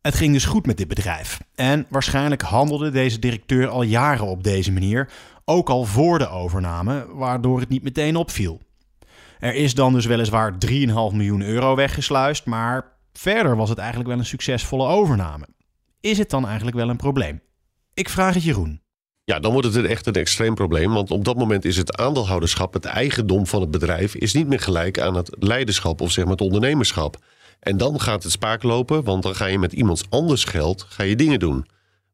Het 0.00 0.14
ging 0.14 0.32
dus 0.32 0.44
goed 0.44 0.66
met 0.66 0.76
dit 0.76 0.88
bedrijf. 0.88 1.40
En 1.54 1.86
waarschijnlijk 1.88 2.42
handelde 2.42 2.90
deze 2.90 3.18
directeur 3.18 3.68
al 3.68 3.82
jaren 3.82 4.26
op 4.26 4.44
deze 4.44 4.72
manier, 4.72 5.08
ook 5.44 5.70
al 5.70 5.84
voor 5.84 6.18
de 6.18 6.28
overname, 6.28 7.06
waardoor 7.14 7.60
het 7.60 7.68
niet 7.68 7.82
meteen 7.82 8.16
opviel. 8.16 8.60
Er 9.38 9.54
is 9.54 9.74
dan 9.74 9.92
dus 9.92 10.06
weliswaar 10.06 10.52
3,5 10.52 10.68
miljoen 10.92 11.42
euro 11.42 11.74
weggesluist, 11.74 12.46
maar 12.46 12.84
verder 13.12 13.56
was 13.56 13.68
het 13.68 13.78
eigenlijk 13.78 14.08
wel 14.08 14.18
een 14.18 14.24
succesvolle 14.24 14.86
overname. 14.86 15.46
Is 16.00 16.18
het 16.18 16.30
dan 16.30 16.46
eigenlijk 16.46 16.76
wel 16.76 16.88
een 16.88 16.96
probleem? 16.96 17.40
Ik 17.94 18.08
vraag 18.08 18.34
het 18.34 18.42
Jeroen. 18.42 18.80
Ja, 19.24 19.38
dan 19.38 19.52
wordt 19.52 19.74
het 19.74 19.84
echt 19.84 20.06
een 20.06 20.12
extreem 20.12 20.54
probleem. 20.54 20.92
Want 20.92 21.10
op 21.10 21.24
dat 21.24 21.36
moment 21.36 21.64
is 21.64 21.76
het 21.76 21.96
aandeelhouderschap, 21.96 22.72
het 22.72 22.84
eigendom 22.84 23.46
van 23.46 23.60
het 23.60 23.70
bedrijf, 23.70 24.14
is 24.14 24.32
niet 24.32 24.46
meer 24.46 24.60
gelijk 24.60 25.00
aan 25.00 25.14
het 25.14 25.36
leiderschap 25.38 26.00
of 26.00 26.10
zeg 26.10 26.24
maar 26.24 26.32
het 26.32 26.42
ondernemerschap. 26.42 27.16
En 27.60 27.76
dan 27.76 28.00
gaat 28.00 28.22
het 28.22 28.32
spaak 28.32 28.62
lopen, 28.62 29.04
want 29.04 29.22
dan 29.22 29.34
ga 29.34 29.46
je 29.46 29.58
met 29.58 29.72
iemands 29.72 30.04
anders 30.08 30.44
geld 30.44 30.86
ga 30.88 31.02
je 31.02 31.16
dingen 31.16 31.38
doen. 31.38 31.66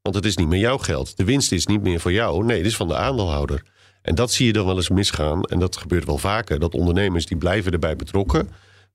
Want 0.03 0.15
het 0.15 0.25
is 0.25 0.37
niet 0.37 0.49
meer 0.49 0.61
jouw 0.61 0.79
geld. 0.79 1.17
De 1.17 1.25
winst 1.25 1.53
is 1.53 1.67
niet 1.67 1.83
meer 1.83 2.01
voor 2.01 2.13
jou. 2.13 2.45
Nee, 2.45 2.57
het 2.57 2.67
is 2.67 2.77
van 2.77 2.89
de 2.89 2.97
aandeelhouder. 2.97 3.63
En 4.03 4.15
dat 4.15 4.33
zie 4.33 4.47
je 4.47 4.53
dan 4.53 4.67
wel 4.67 4.77
eens 4.77 4.89
misgaan. 4.89 5.43
En 5.45 5.59
dat 5.59 5.77
gebeurt 5.77 6.05
wel 6.05 6.19
vaker. 6.19 6.59
Dat 6.59 6.75
ondernemers 6.75 7.27
die 7.27 7.37
blijven 7.37 7.73
erbij 7.73 7.97
betrokken. 7.97 8.49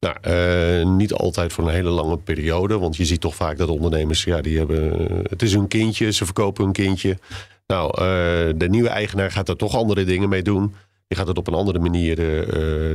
Nou, 0.05 0.17
uh, 0.27 0.87
niet 0.95 1.13
altijd 1.13 1.53
voor 1.53 1.63
een 1.63 1.73
hele 1.73 1.89
lange 1.89 2.17
periode. 2.17 2.79
Want 2.79 2.97
je 2.97 3.05
ziet 3.05 3.21
toch 3.21 3.35
vaak 3.35 3.57
dat 3.57 3.69
ondernemers, 3.69 4.23
ja, 4.23 4.41
die 4.41 4.57
hebben. 4.57 5.09
Het 5.29 5.41
is 5.41 5.53
hun 5.53 5.67
kindje, 5.67 6.11
ze 6.11 6.25
verkopen 6.25 6.63
hun 6.63 6.73
kindje. 6.73 7.17
Nou, 7.67 7.87
uh, 7.91 8.53
de 8.55 8.67
nieuwe 8.69 8.89
eigenaar 8.89 9.31
gaat 9.31 9.49
er 9.49 9.57
toch 9.57 9.75
andere 9.75 10.03
dingen 10.03 10.29
mee 10.29 10.41
doen. 10.41 10.75
Die 11.07 11.17
gaat 11.17 11.27
het 11.27 11.37
op 11.37 11.47
een 11.47 11.53
andere 11.53 11.79
manier 11.79 12.19
uh, 12.19 12.25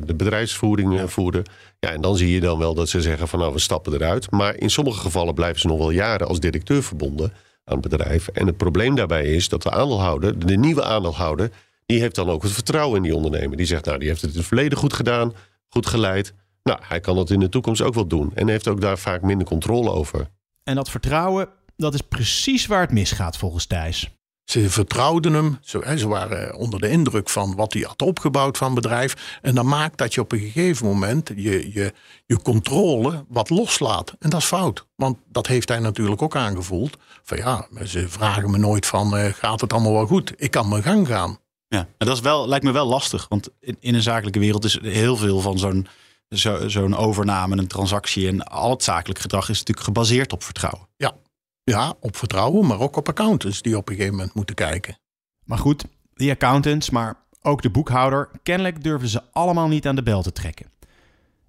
de 0.04 0.14
bedrijfsvoering 0.16 1.10
voeren. 1.10 1.42
Ja, 1.78 1.90
en 1.90 2.00
dan 2.00 2.16
zie 2.16 2.30
je 2.30 2.40
dan 2.40 2.58
wel 2.58 2.74
dat 2.74 2.88
ze 2.88 3.00
zeggen 3.00 3.28
van 3.28 3.38
nou, 3.38 3.52
we 3.52 3.58
stappen 3.58 3.92
eruit. 3.92 4.30
Maar 4.30 4.56
in 4.56 4.70
sommige 4.70 5.00
gevallen 5.00 5.34
blijven 5.34 5.60
ze 5.60 5.66
nog 5.66 5.78
wel 5.78 5.90
jaren 5.90 6.26
als 6.28 6.40
directeur 6.40 6.82
verbonden 6.82 7.32
aan 7.64 7.78
het 7.78 7.90
bedrijf. 7.90 8.28
En 8.28 8.46
het 8.46 8.56
probleem 8.56 8.94
daarbij 8.94 9.24
is 9.24 9.48
dat 9.48 9.62
de 9.62 9.70
aandeelhouder, 9.70 10.46
de 10.46 10.56
nieuwe 10.56 10.84
aandeelhouder, 10.84 11.50
die 11.86 12.00
heeft 12.00 12.14
dan 12.14 12.30
ook 12.30 12.42
het 12.42 12.52
vertrouwen 12.52 12.96
in 12.96 13.02
die 13.02 13.14
ondernemer. 13.14 13.56
Die 13.56 13.66
zegt, 13.66 13.84
nou, 13.84 13.98
die 13.98 14.08
heeft 14.08 14.20
het 14.20 14.30
in 14.30 14.36
het 14.36 14.46
verleden 14.46 14.78
goed 14.78 14.92
gedaan, 14.92 15.32
goed 15.68 15.86
geleid. 15.86 16.34
Nou, 16.66 16.78
hij 16.82 17.00
kan 17.00 17.16
dat 17.16 17.30
in 17.30 17.40
de 17.40 17.48
toekomst 17.48 17.82
ook 17.82 17.94
wel 17.94 18.06
doen. 18.06 18.30
En 18.34 18.48
heeft 18.48 18.68
ook 18.68 18.80
daar 18.80 18.98
vaak 18.98 19.22
minder 19.22 19.46
controle 19.46 19.90
over. 19.90 20.28
En 20.64 20.74
dat 20.74 20.90
vertrouwen, 20.90 21.48
dat 21.76 21.94
is 21.94 22.00
precies 22.00 22.66
waar 22.66 22.80
het 22.80 22.90
misgaat 22.90 23.36
volgens 23.36 23.66
Thijs. 23.66 24.10
Ze 24.44 24.70
vertrouwden 24.70 25.32
hem. 25.32 25.58
Ze, 25.60 25.94
ze 25.96 26.08
waren 26.08 26.54
onder 26.54 26.80
de 26.80 26.88
indruk 26.88 27.28
van 27.28 27.54
wat 27.54 27.72
hij 27.72 27.82
had 27.82 28.02
opgebouwd 28.02 28.58
van 28.58 28.74
bedrijf. 28.74 29.38
En 29.42 29.54
dat 29.54 29.64
maakt 29.64 29.98
dat 29.98 30.14
je 30.14 30.20
op 30.20 30.32
een 30.32 30.38
gegeven 30.38 30.86
moment 30.86 31.30
je, 31.36 31.72
je, 31.72 31.92
je 32.26 32.42
controle 32.42 33.24
wat 33.28 33.50
loslaat. 33.50 34.14
En 34.18 34.30
dat 34.30 34.40
is 34.40 34.46
fout. 34.46 34.86
Want 34.94 35.18
dat 35.28 35.46
heeft 35.46 35.68
hij 35.68 35.78
natuurlijk 35.78 36.22
ook 36.22 36.36
aangevoeld. 36.36 36.96
Van 37.22 37.36
ja, 37.36 37.68
ze 37.84 38.08
vragen 38.08 38.50
me 38.50 38.58
nooit 38.58 38.86
van 38.86 39.18
uh, 39.18 39.24
gaat 39.24 39.60
het 39.60 39.72
allemaal 39.72 39.92
wel 39.92 40.06
goed? 40.06 40.32
Ik 40.36 40.50
kan 40.50 40.68
mijn 40.68 40.82
gang 40.82 41.06
gaan. 41.06 41.38
Ja, 41.68 41.78
en 41.78 42.06
dat 42.06 42.16
is 42.16 42.22
wel, 42.22 42.48
lijkt 42.48 42.64
me 42.64 42.72
wel 42.72 42.86
lastig. 42.86 43.26
Want 43.28 43.48
in, 43.60 43.76
in 43.80 43.94
een 43.94 44.02
zakelijke 44.02 44.38
wereld 44.38 44.64
is 44.64 44.78
heel 44.82 45.16
veel 45.16 45.40
van 45.40 45.58
zo'n 45.58 45.86
zo, 46.28 46.68
zo'n 46.68 46.96
overname, 46.96 47.56
een 47.56 47.66
transactie 47.66 48.28
en 48.28 48.44
al 48.44 48.70
het 48.70 48.82
zakelijk 48.82 49.18
gedrag 49.18 49.48
is 49.48 49.58
natuurlijk 49.58 49.86
gebaseerd 49.86 50.32
op 50.32 50.42
vertrouwen. 50.42 50.88
Ja, 50.96 51.14
ja, 51.62 51.94
op 52.00 52.16
vertrouwen, 52.16 52.66
maar 52.66 52.80
ook 52.80 52.96
op 52.96 53.08
accountants 53.08 53.62
die 53.62 53.76
op 53.76 53.88
een 53.88 53.94
gegeven 53.94 54.16
moment 54.16 54.34
moeten 54.34 54.54
kijken. 54.54 54.98
Maar 55.44 55.58
goed, 55.58 55.84
die 56.14 56.30
accountants, 56.30 56.90
maar 56.90 57.14
ook 57.42 57.62
de 57.62 57.70
boekhouder, 57.70 58.30
kennelijk 58.42 58.82
durven 58.82 59.08
ze 59.08 59.22
allemaal 59.32 59.68
niet 59.68 59.86
aan 59.86 59.96
de 59.96 60.02
bel 60.02 60.22
te 60.22 60.32
trekken. 60.32 60.70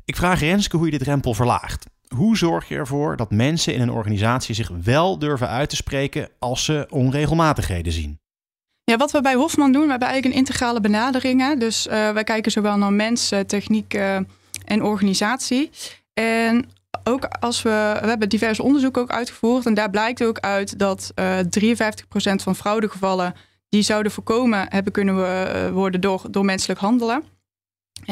Ik 0.05 0.15
vraag 0.15 0.39
Renske 0.39 0.77
hoe 0.77 0.85
je 0.85 0.91
dit 0.91 0.99
drempel 0.99 1.33
verlaagt. 1.33 1.85
Hoe 2.07 2.37
zorg 2.37 2.67
je 2.67 2.75
ervoor 2.75 3.17
dat 3.17 3.31
mensen 3.31 3.73
in 3.73 3.81
een 3.81 3.91
organisatie 3.91 4.55
zich 4.55 4.71
wel 4.83 5.19
durven 5.19 5.47
uit 5.47 5.69
te 5.69 5.75
spreken 5.75 6.29
als 6.39 6.65
ze 6.65 6.85
onregelmatigheden 6.89 7.91
zien? 7.91 8.19
Ja, 8.83 8.97
wat 8.97 9.11
we 9.11 9.21
bij 9.21 9.33
Hofman 9.33 9.71
doen, 9.71 9.83
we 9.83 9.89
hebben 9.89 10.07
eigenlijk 10.07 10.35
een 10.35 10.45
integrale 10.45 10.79
benadering. 10.79 11.59
Dus 11.59 11.87
uh, 11.87 12.11
wij 12.11 12.23
kijken 12.23 12.51
zowel 12.51 12.77
naar 12.77 12.93
mensen, 12.93 13.47
techniek 13.47 13.93
uh, 13.93 14.19
en 14.67 14.83
organisatie. 14.83 15.69
En 16.13 16.69
ook 17.03 17.23
als 17.23 17.61
we, 17.61 17.97
we 18.01 18.07
hebben 18.07 18.29
diverse 18.29 18.63
onderzoeken 18.63 19.01
ook 19.01 19.11
uitgevoerd. 19.11 19.65
En 19.65 19.73
daar 19.73 19.89
blijkt 19.89 20.23
ook 20.23 20.39
uit 20.39 20.79
dat 20.79 21.11
uh, 21.15 21.39
53% 21.39 21.43
van 22.35 22.55
fraudegevallen 22.55 23.33
die 23.69 23.81
zouden 23.81 24.11
voorkomen 24.11 24.65
hebben 24.69 24.93
kunnen 24.93 25.15
we, 25.15 25.69
worden 25.73 26.01
door, 26.01 26.21
door 26.29 26.45
menselijk 26.45 26.79
handelen. 26.79 27.23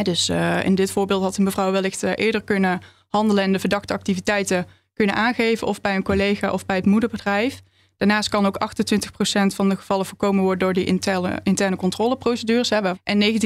Dus 0.03 0.29
in 0.63 0.75
dit 0.75 0.91
voorbeeld 0.91 1.23
had 1.23 1.37
een 1.37 1.43
mevrouw 1.43 1.71
wellicht 1.71 2.03
eerder 2.03 2.43
kunnen 2.43 2.79
handelen 3.09 3.43
en 3.43 3.51
de 3.51 3.59
verdachte 3.59 3.93
activiteiten 3.93 4.67
kunnen 4.93 5.15
aangeven, 5.15 5.67
of 5.67 5.81
bij 5.81 5.95
een 5.95 6.03
collega 6.03 6.51
of 6.51 6.65
bij 6.65 6.75
het 6.75 6.85
moederbedrijf. 6.85 7.61
Daarnaast 7.97 8.29
kan 8.29 8.45
ook 8.45 8.57
28% 8.59 9.55
van 9.55 9.69
de 9.69 9.75
gevallen 9.75 10.05
voorkomen 10.05 10.43
worden 10.43 10.59
door 10.59 10.73
die 10.73 10.85
interne, 10.85 11.39
interne 11.43 11.75
controleprocedures 11.75 12.69
hebben. 12.69 12.99
En 13.03 13.39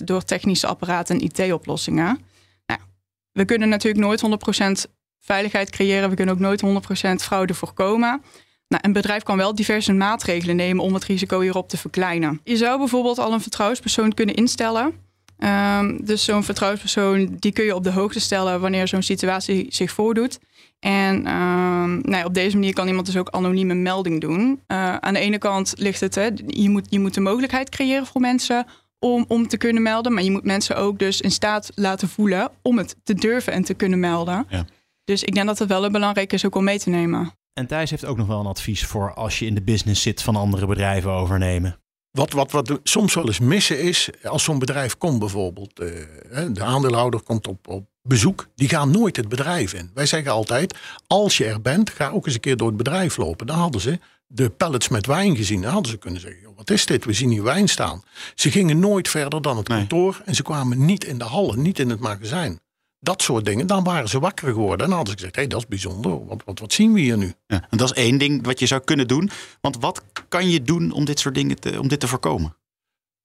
19% 0.00 0.04
door 0.04 0.22
technische 0.22 0.66
apparaten 0.66 1.20
en 1.20 1.22
IT-oplossingen. 1.22 2.18
We 3.34 3.44
kunnen 3.44 3.68
natuurlijk 3.68 4.04
nooit 4.04 4.86
100% 4.86 4.90
veiligheid 5.20 5.70
creëren. 5.70 6.10
We 6.10 6.16
kunnen 6.16 6.34
ook 6.34 6.40
nooit 6.40 6.62
100% 6.62 7.14
fraude 7.14 7.54
voorkomen. 7.54 8.22
Nou, 8.68 8.82
een 8.84 8.92
bedrijf 8.92 9.22
kan 9.22 9.36
wel 9.36 9.54
diverse 9.54 9.92
maatregelen 9.92 10.56
nemen 10.56 10.84
om 10.84 10.94
het 10.94 11.04
risico 11.04 11.40
hierop 11.40 11.68
te 11.68 11.76
verkleinen. 11.76 12.40
Je 12.44 12.56
zou 12.56 12.78
bijvoorbeeld 12.78 13.18
al 13.18 13.32
een 13.32 13.40
vertrouwenspersoon 13.40 14.14
kunnen 14.14 14.34
instellen. 14.34 14.92
Um, 15.38 16.04
dus 16.04 16.24
zo'n 16.24 16.44
vertrouwenspersoon 16.44 17.36
die 17.38 17.52
kun 17.52 17.64
je 17.64 17.74
op 17.74 17.84
de 17.84 17.90
hoogte 17.90 18.20
stellen 18.20 18.60
wanneer 18.60 18.88
zo'n 18.88 19.02
situatie 19.02 19.66
zich 19.68 19.90
voordoet. 19.90 20.38
En 20.80 21.16
uh, 21.18 21.84
nou 22.02 22.24
op 22.24 22.34
deze 22.34 22.56
manier 22.56 22.72
kan 22.72 22.88
iemand 22.88 23.06
dus 23.06 23.16
ook 23.16 23.28
anonieme 23.30 23.74
melding 23.74 24.20
doen. 24.20 24.60
Uh, 24.68 24.96
aan 24.96 25.14
de 25.14 25.20
ene 25.20 25.38
kant 25.38 25.74
ligt 25.76 26.00
het, 26.00 26.14
hè, 26.14 26.28
je, 26.46 26.70
moet, 26.70 26.86
je 26.90 27.00
moet 27.00 27.14
de 27.14 27.20
mogelijkheid 27.20 27.68
creëren 27.68 28.06
voor 28.06 28.20
mensen 28.20 28.66
om, 28.98 29.24
om 29.28 29.48
te 29.48 29.56
kunnen 29.56 29.82
melden. 29.82 30.12
Maar 30.12 30.22
je 30.22 30.30
moet 30.30 30.44
mensen 30.44 30.76
ook 30.76 30.98
dus 30.98 31.20
in 31.20 31.30
staat 31.30 31.70
laten 31.74 32.08
voelen 32.08 32.50
om 32.62 32.78
het 32.78 32.96
te 33.02 33.14
durven 33.14 33.52
en 33.52 33.64
te 33.64 33.74
kunnen 33.74 34.00
melden. 34.00 34.46
Ja. 34.48 34.66
Dus 35.04 35.24
ik 35.24 35.34
denk 35.34 35.46
dat 35.46 35.58
het 35.58 35.68
wel 35.68 35.84
een 35.84 35.92
belangrijk 35.92 36.32
is 36.32 36.46
ook 36.46 36.54
om 36.54 36.64
mee 36.64 36.78
te 36.78 36.90
nemen. 36.90 37.32
En 37.52 37.66
Thijs 37.66 37.90
heeft 37.90 38.04
ook 38.04 38.16
nog 38.16 38.26
wel 38.26 38.40
een 38.40 38.46
advies 38.46 38.86
voor 38.86 39.14
als 39.14 39.38
je 39.38 39.46
in 39.46 39.54
de 39.54 39.62
business 39.62 40.02
zit 40.02 40.22
van 40.22 40.36
andere 40.36 40.66
bedrijven 40.66 41.10
overnemen. 41.10 41.78
Wat, 42.10 42.32
wat, 42.32 42.50
wat 42.50 42.80
soms 42.82 43.14
wel 43.14 43.26
eens 43.26 43.38
missen 43.38 43.80
is, 43.80 44.10
als 44.22 44.44
zo'n 44.44 44.58
bedrijf 44.58 44.98
komt 44.98 45.18
bijvoorbeeld, 45.18 45.80
uh, 45.80 45.88
de 46.52 46.62
aandeelhouder 46.62 47.22
komt 47.22 47.46
op, 47.46 47.68
op 47.68 47.86
bezoek, 48.02 48.46
die 48.54 48.68
gaan 48.68 48.90
nooit 48.90 49.16
het 49.16 49.28
bedrijf 49.28 49.72
in. 49.72 49.90
Wij 49.94 50.06
zeggen 50.06 50.32
altijd, 50.32 50.78
als 51.06 51.36
je 51.36 51.44
er 51.44 51.60
bent, 51.60 51.90
ga 51.90 52.08
ook 52.08 52.26
eens 52.26 52.34
een 52.34 52.40
keer 52.40 52.56
door 52.56 52.68
het 52.68 52.76
bedrijf 52.76 53.16
lopen. 53.16 53.46
Dan 53.46 53.58
hadden 53.58 53.80
ze 53.80 53.98
de 54.34 54.50
pallets 54.50 54.88
met 54.88 55.06
wijn 55.06 55.36
gezien. 55.36 55.60
Dan 55.60 55.72
hadden 55.72 55.90
ze 55.90 55.98
kunnen 55.98 56.20
zeggen, 56.20 56.54
wat 56.56 56.70
is 56.70 56.86
dit? 56.86 57.04
We 57.04 57.12
zien 57.12 57.30
hier 57.30 57.42
wijn 57.42 57.68
staan. 57.68 58.02
Ze 58.34 58.50
gingen 58.50 58.78
nooit 58.78 59.08
verder 59.08 59.42
dan 59.42 59.56
het 59.56 59.68
kantoor 59.68 60.22
en 60.24 60.34
ze 60.34 60.42
kwamen 60.42 60.84
niet 60.84 61.04
in 61.04 61.18
de 61.18 61.24
hallen, 61.24 61.62
niet 61.62 61.78
in 61.78 61.90
het 61.90 62.00
magazijn. 62.00 62.60
Dat 63.00 63.22
soort 63.22 63.44
dingen, 63.44 63.66
dan 63.66 63.84
waren 63.84 64.08
ze 64.08 64.18
wakker 64.18 64.52
geworden. 64.52 64.78
En 64.78 64.86
dan 64.86 64.96
hadden 64.96 65.12
ze 65.12 65.18
gezegd, 65.18 65.34
hé, 65.34 65.40
hey, 65.40 65.50
dat 65.50 65.60
is 65.60 65.66
bijzonder. 65.66 66.26
Wat, 66.26 66.42
wat, 66.44 66.58
wat 66.58 66.72
zien 66.72 66.92
we 66.92 67.00
hier 67.00 67.18
nu? 67.18 67.34
Ja, 67.46 67.66
en 67.70 67.78
dat 67.78 67.90
is 67.90 68.02
één 68.02 68.18
ding 68.18 68.44
wat 68.44 68.58
je 68.58 68.66
zou 68.66 68.80
kunnen 68.84 69.08
doen. 69.08 69.30
Want 69.60 69.76
wat 69.80 70.02
kan 70.28 70.48
je 70.48 70.62
doen 70.62 70.92
om 70.92 71.04
dit 71.04 71.18
soort 71.20 71.34
dingen 71.34 71.60
te, 71.60 71.80
om 71.80 71.88
dit 71.88 72.00
te 72.00 72.08
voorkomen? 72.08 72.56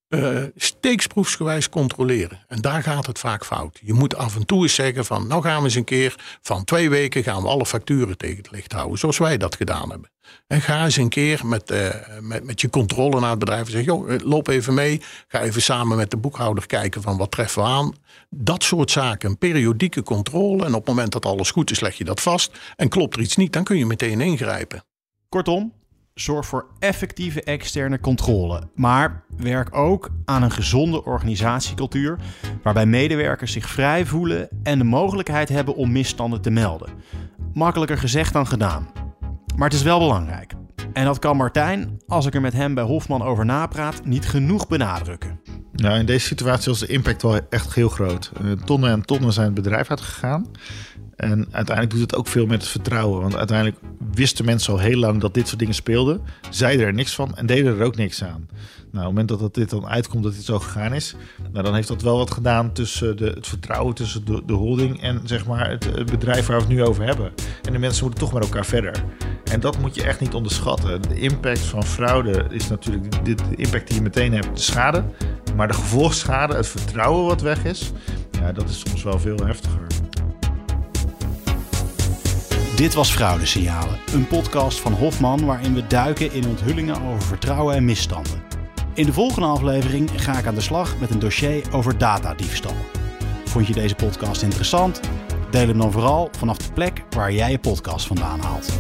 Uh, 0.10 0.44
steeksproefsgewijs 0.56 1.70
controleren. 1.70 2.40
En 2.48 2.62
daar 2.62 2.84
gaat 2.84 3.06
het 3.06 3.20
vaak 3.20 3.46
fout. 3.46 3.80
Je 3.84 3.94
moet 3.94 4.16
af 4.16 4.36
en 4.36 4.46
toe 4.46 4.62
eens 4.62 4.74
zeggen 4.74 5.06
van, 5.06 5.28
nou 5.28 5.42
gaan 5.42 5.58
we 5.58 5.64
eens 5.64 5.76
een 5.76 5.84
keer 5.84 6.16
van 6.42 6.64
twee 6.64 6.90
weken 6.90 7.24
gaan 7.24 7.42
we 7.42 7.48
alle 7.48 7.66
facturen 7.66 8.18
tegen 8.18 8.38
het 8.38 8.52
licht 8.52 8.72
houden, 8.72 9.00
zoals 9.00 9.18
wij 9.18 9.38
dat 9.38 9.56
gedaan 9.56 9.90
hebben. 9.90 10.10
En 10.48 10.62
ga 10.62 10.84
eens 10.84 10.98
een 10.98 11.10
keer 11.10 11.46
met, 11.46 11.72
uh, 11.72 11.90
met, 12.22 12.44
met 12.44 12.62
je 12.62 12.70
controle 12.70 13.20
naar 13.20 13.30
het 13.30 13.40
bedrijf 13.40 13.66
en 13.66 13.72
zeg, 13.72 13.86
joh, 13.86 14.14
eh, 14.14 14.20
loop 14.24 14.48
even 14.48 14.74
mee. 14.74 15.02
Ga 15.28 15.42
even 15.42 15.62
samen 15.62 15.98
met 15.98 16.12
de 16.12 16.18
boekhouder 16.18 16.66
kijken 16.66 17.02
van 17.02 17.18
wat 17.18 17.32
treffen 17.32 17.62
we 17.62 17.68
aan. 17.68 17.94
Dat 18.30 18.64
soort 18.64 18.92
zaken, 18.92 19.30
een 19.30 19.38
periodieke 19.38 20.04
controle. 20.04 20.66
En 20.66 20.74
op 20.74 20.86
het 20.86 20.88
moment 20.88 21.12
dat 21.12 21.26
alles 21.26 21.52
goed 21.52 21.72
is, 21.72 21.80
leg 21.80 21.98
je 21.98 22.04
dat 22.04 22.22
vast. 22.22 22.58
En 22.76 22.90
klopt 22.90 23.16
er 23.16 23.22
iets 23.22 23.36
niet, 23.36 23.54
dan 23.54 23.64
kun 23.64 23.78
je 23.78 23.86
meteen 23.86 24.22
ingrijpen. 24.22 24.84
Kortom, 25.30 25.74
Zorg 26.22 26.46
voor 26.46 26.66
effectieve 26.80 27.44
externe 27.44 28.00
controle. 28.00 28.70
Maar 28.76 29.24
werk 29.38 29.76
ook 29.76 30.10
aan 30.26 30.44
een 30.44 30.52
gezonde 30.52 31.06
organisatiecultuur 31.06 32.20
waarbij 32.64 32.86
medewerkers 32.86 33.52
zich 33.52 33.70
vrij 33.70 34.06
voelen 34.06 34.50
en 34.64 34.78
de 34.78 34.84
mogelijkheid 34.84 35.50
hebben 35.50 35.76
om 35.76 35.92
misstanden 35.92 36.42
te 36.42 36.50
melden. 36.50 36.90
Makkelijker 37.54 37.98
gezegd 37.98 38.34
dan 38.34 38.48
gedaan. 38.48 38.88
Maar 39.56 39.68
het 39.68 39.78
is 39.78 39.84
wel 39.84 40.00
belangrijk. 40.00 40.54
En 40.94 41.06
dat 41.06 41.20
kan 41.20 41.38
Martijn, 41.38 42.02
als 42.08 42.26
ik 42.26 42.34
er 42.34 42.42
met 42.42 42.54
hem 42.54 42.74
bij 42.74 42.84
Hofman 42.84 43.22
over 43.22 43.46
napraat, 43.46 44.06
niet 44.06 44.28
genoeg 44.28 44.68
benadrukken. 44.68 45.40
Nou, 45.82 46.00
in 46.00 46.06
deze 46.06 46.26
situatie 46.26 46.72
was 46.72 46.80
de 46.80 46.88
impact 46.88 47.22
wel 47.22 47.40
echt 47.50 47.74
heel 47.74 47.90
groot. 47.90 48.32
Uh, 48.42 48.52
tonnen 48.52 48.92
en 48.92 49.06
tonnen 49.06 49.34
zijn 49.34 49.46
het 49.46 49.56
bedrijf 49.56 49.90
uitgegaan. 49.90 50.46
En 51.16 51.48
uiteindelijk 51.52 51.90
doet 51.90 52.12
het 52.12 52.16
ook 52.16 52.28
veel 52.28 52.46
met 52.46 52.62
het 52.62 52.72
vertrouwen. 52.72 53.22
Want 53.22 53.36
uiteindelijk 53.36 53.78
wisten 54.14 54.46
mensen 54.46 54.74
al 54.74 54.80
heel 54.80 54.98
lang 54.98 55.22
dat 55.22 55.34
dit 55.34 55.48
soort 55.48 55.60
dingen 55.60 55.74
speelden. 55.74 56.22
Zeiden 56.50 56.86
er 56.86 56.94
niks 56.94 57.16
van 57.16 57.36
en 57.36 57.46
deden 57.46 57.78
er 57.78 57.86
ook 57.86 57.96
niks 57.96 58.24
aan. 58.24 58.48
Nou, 58.92 59.08
op 59.08 59.16
het 59.16 59.28
moment 59.28 59.28
dat 59.28 59.54
dit 59.54 59.70
dan 59.70 59.88
uitkomt 59.88 60.24
dat 60.24 60.34
dit 60.34 60.44
zo 60.44 60.60
gegaan 60.60 60.94
is, 60.94 61.16
nou, 61.52 61.64
dan 61.64 61.76
heeft 61.76 61.88
dat 61.88 62.02
wel 62.02 62.18
wat 62.18 62.32
gedaan 62.32 62.74
tussen 62.74 63.18
de, 63.18 63.26
het 63.26 63.48
vertrouwen 63.48 63.96
tussen 63.96 64.26
de, 64.26 64.42
de 64.46 64.54
holding 64.54 65.02
en 65.02 65.22
zeg 65.24 65.46
maar 65.46 65.70
het, 65.70 65.86
het, 65.86 66.12
bedrijf 66.12 66.46
waar 66.46 66.58
we 66.58 66.64
het 66.64 66.74
nu 66.74 66.84
over 66.84 67.04
hebben. 67.04 67.32
En 67.64 67.74
de 67.74 67.80
mensen 67.80 68.04
moeten 68.04 68.24
toch 68.24 68.34
met 68.34 68.44
elkaar 68.44 68.66
verder. 68.66 69.04
En 69.52 69.60
dat 69.60 69.80
moet 69.80 69.96
je 69.96 70.04
echt 70.04 70.20
niet 70.20 70.34
onderschatten. 70.34 71.02
De 71.02 71.20
impact 71.20 71.60
van 71.60 71.84
fraude 71.84 72.46
is 72.50 72.68
natuurlijk 72.68 73.26
de, 73.26 73.36
de 73.36 73.56
impact 73.56 73.88
die 73.88 73.96
je 73.96 74.02
meteen 74.02 74.34
hebt, 74.34 74.56
de 74.56 74.62
schade. 74.62 75.04
Maar 75.60 75.68
de 75.68 75.74
gevolgschade, 75.74 76.56
het 76.56 76.68
vertrouwen 76.68 77.26
wat 77.26 77.42
weg 77.42 77.66
is, 77.66 77.92
Ja, 78.32 78.52
dat 78.52 78.70
is 78.70 78.80
soms 78.80 79.04
wel 79.04 79.20
veel 79.20 79.46
heftiger. 79.46 79.88
Dit 82.76 82.94
was 82.94 83.12
Fraudesignalen, 83.12 84.00
een 84.14 84.28
podcast 84.28 84.80
van 84.80 84.94
Hofman 84.94 85.46
waarin 85.46 85.74
we 85.74 85.88
duiken 85.88 86.32
in 86.32 86.48
onthullingen 86.48 87.02
over 87.02 87.22
vertrouwen 87.22 87.76
en 87.76 87.86
misstanden. 87.86 88.44
In 88.94 89.06
de 89.06 89.14
volgende 89.14 89.48
aflevering 89.48 90.10
ga 90.16 90.38
ik 90.38 90.46
aan 90.46 90.56
de 90.56 90.62
slag 90.62 91.00
met 91.00 91.10
een 91.10 91.20
dossier 91.20 91.64
over 91.72 91.98
datadiefstal. 91.98 92.76
Vond 93.46 93.68
je 93.68 93.74
deze 93.74 93.96
podcast 93.96 94.42
interessant? 94.42 95.00
Deel 95.52 95.68
hem 95.68 95.78
dan 95.78 95.92
vooral 95.92 96.30
vanaf 96.38 96.58
de 96.58 96.74
plek 96.74 97.04
waar 97.10 97.32
jij 97.32 97.52
je 97.52 97.60
podcast 97.60 98.08
vandaan 98.08 98.40
haalt. 98.40 98.78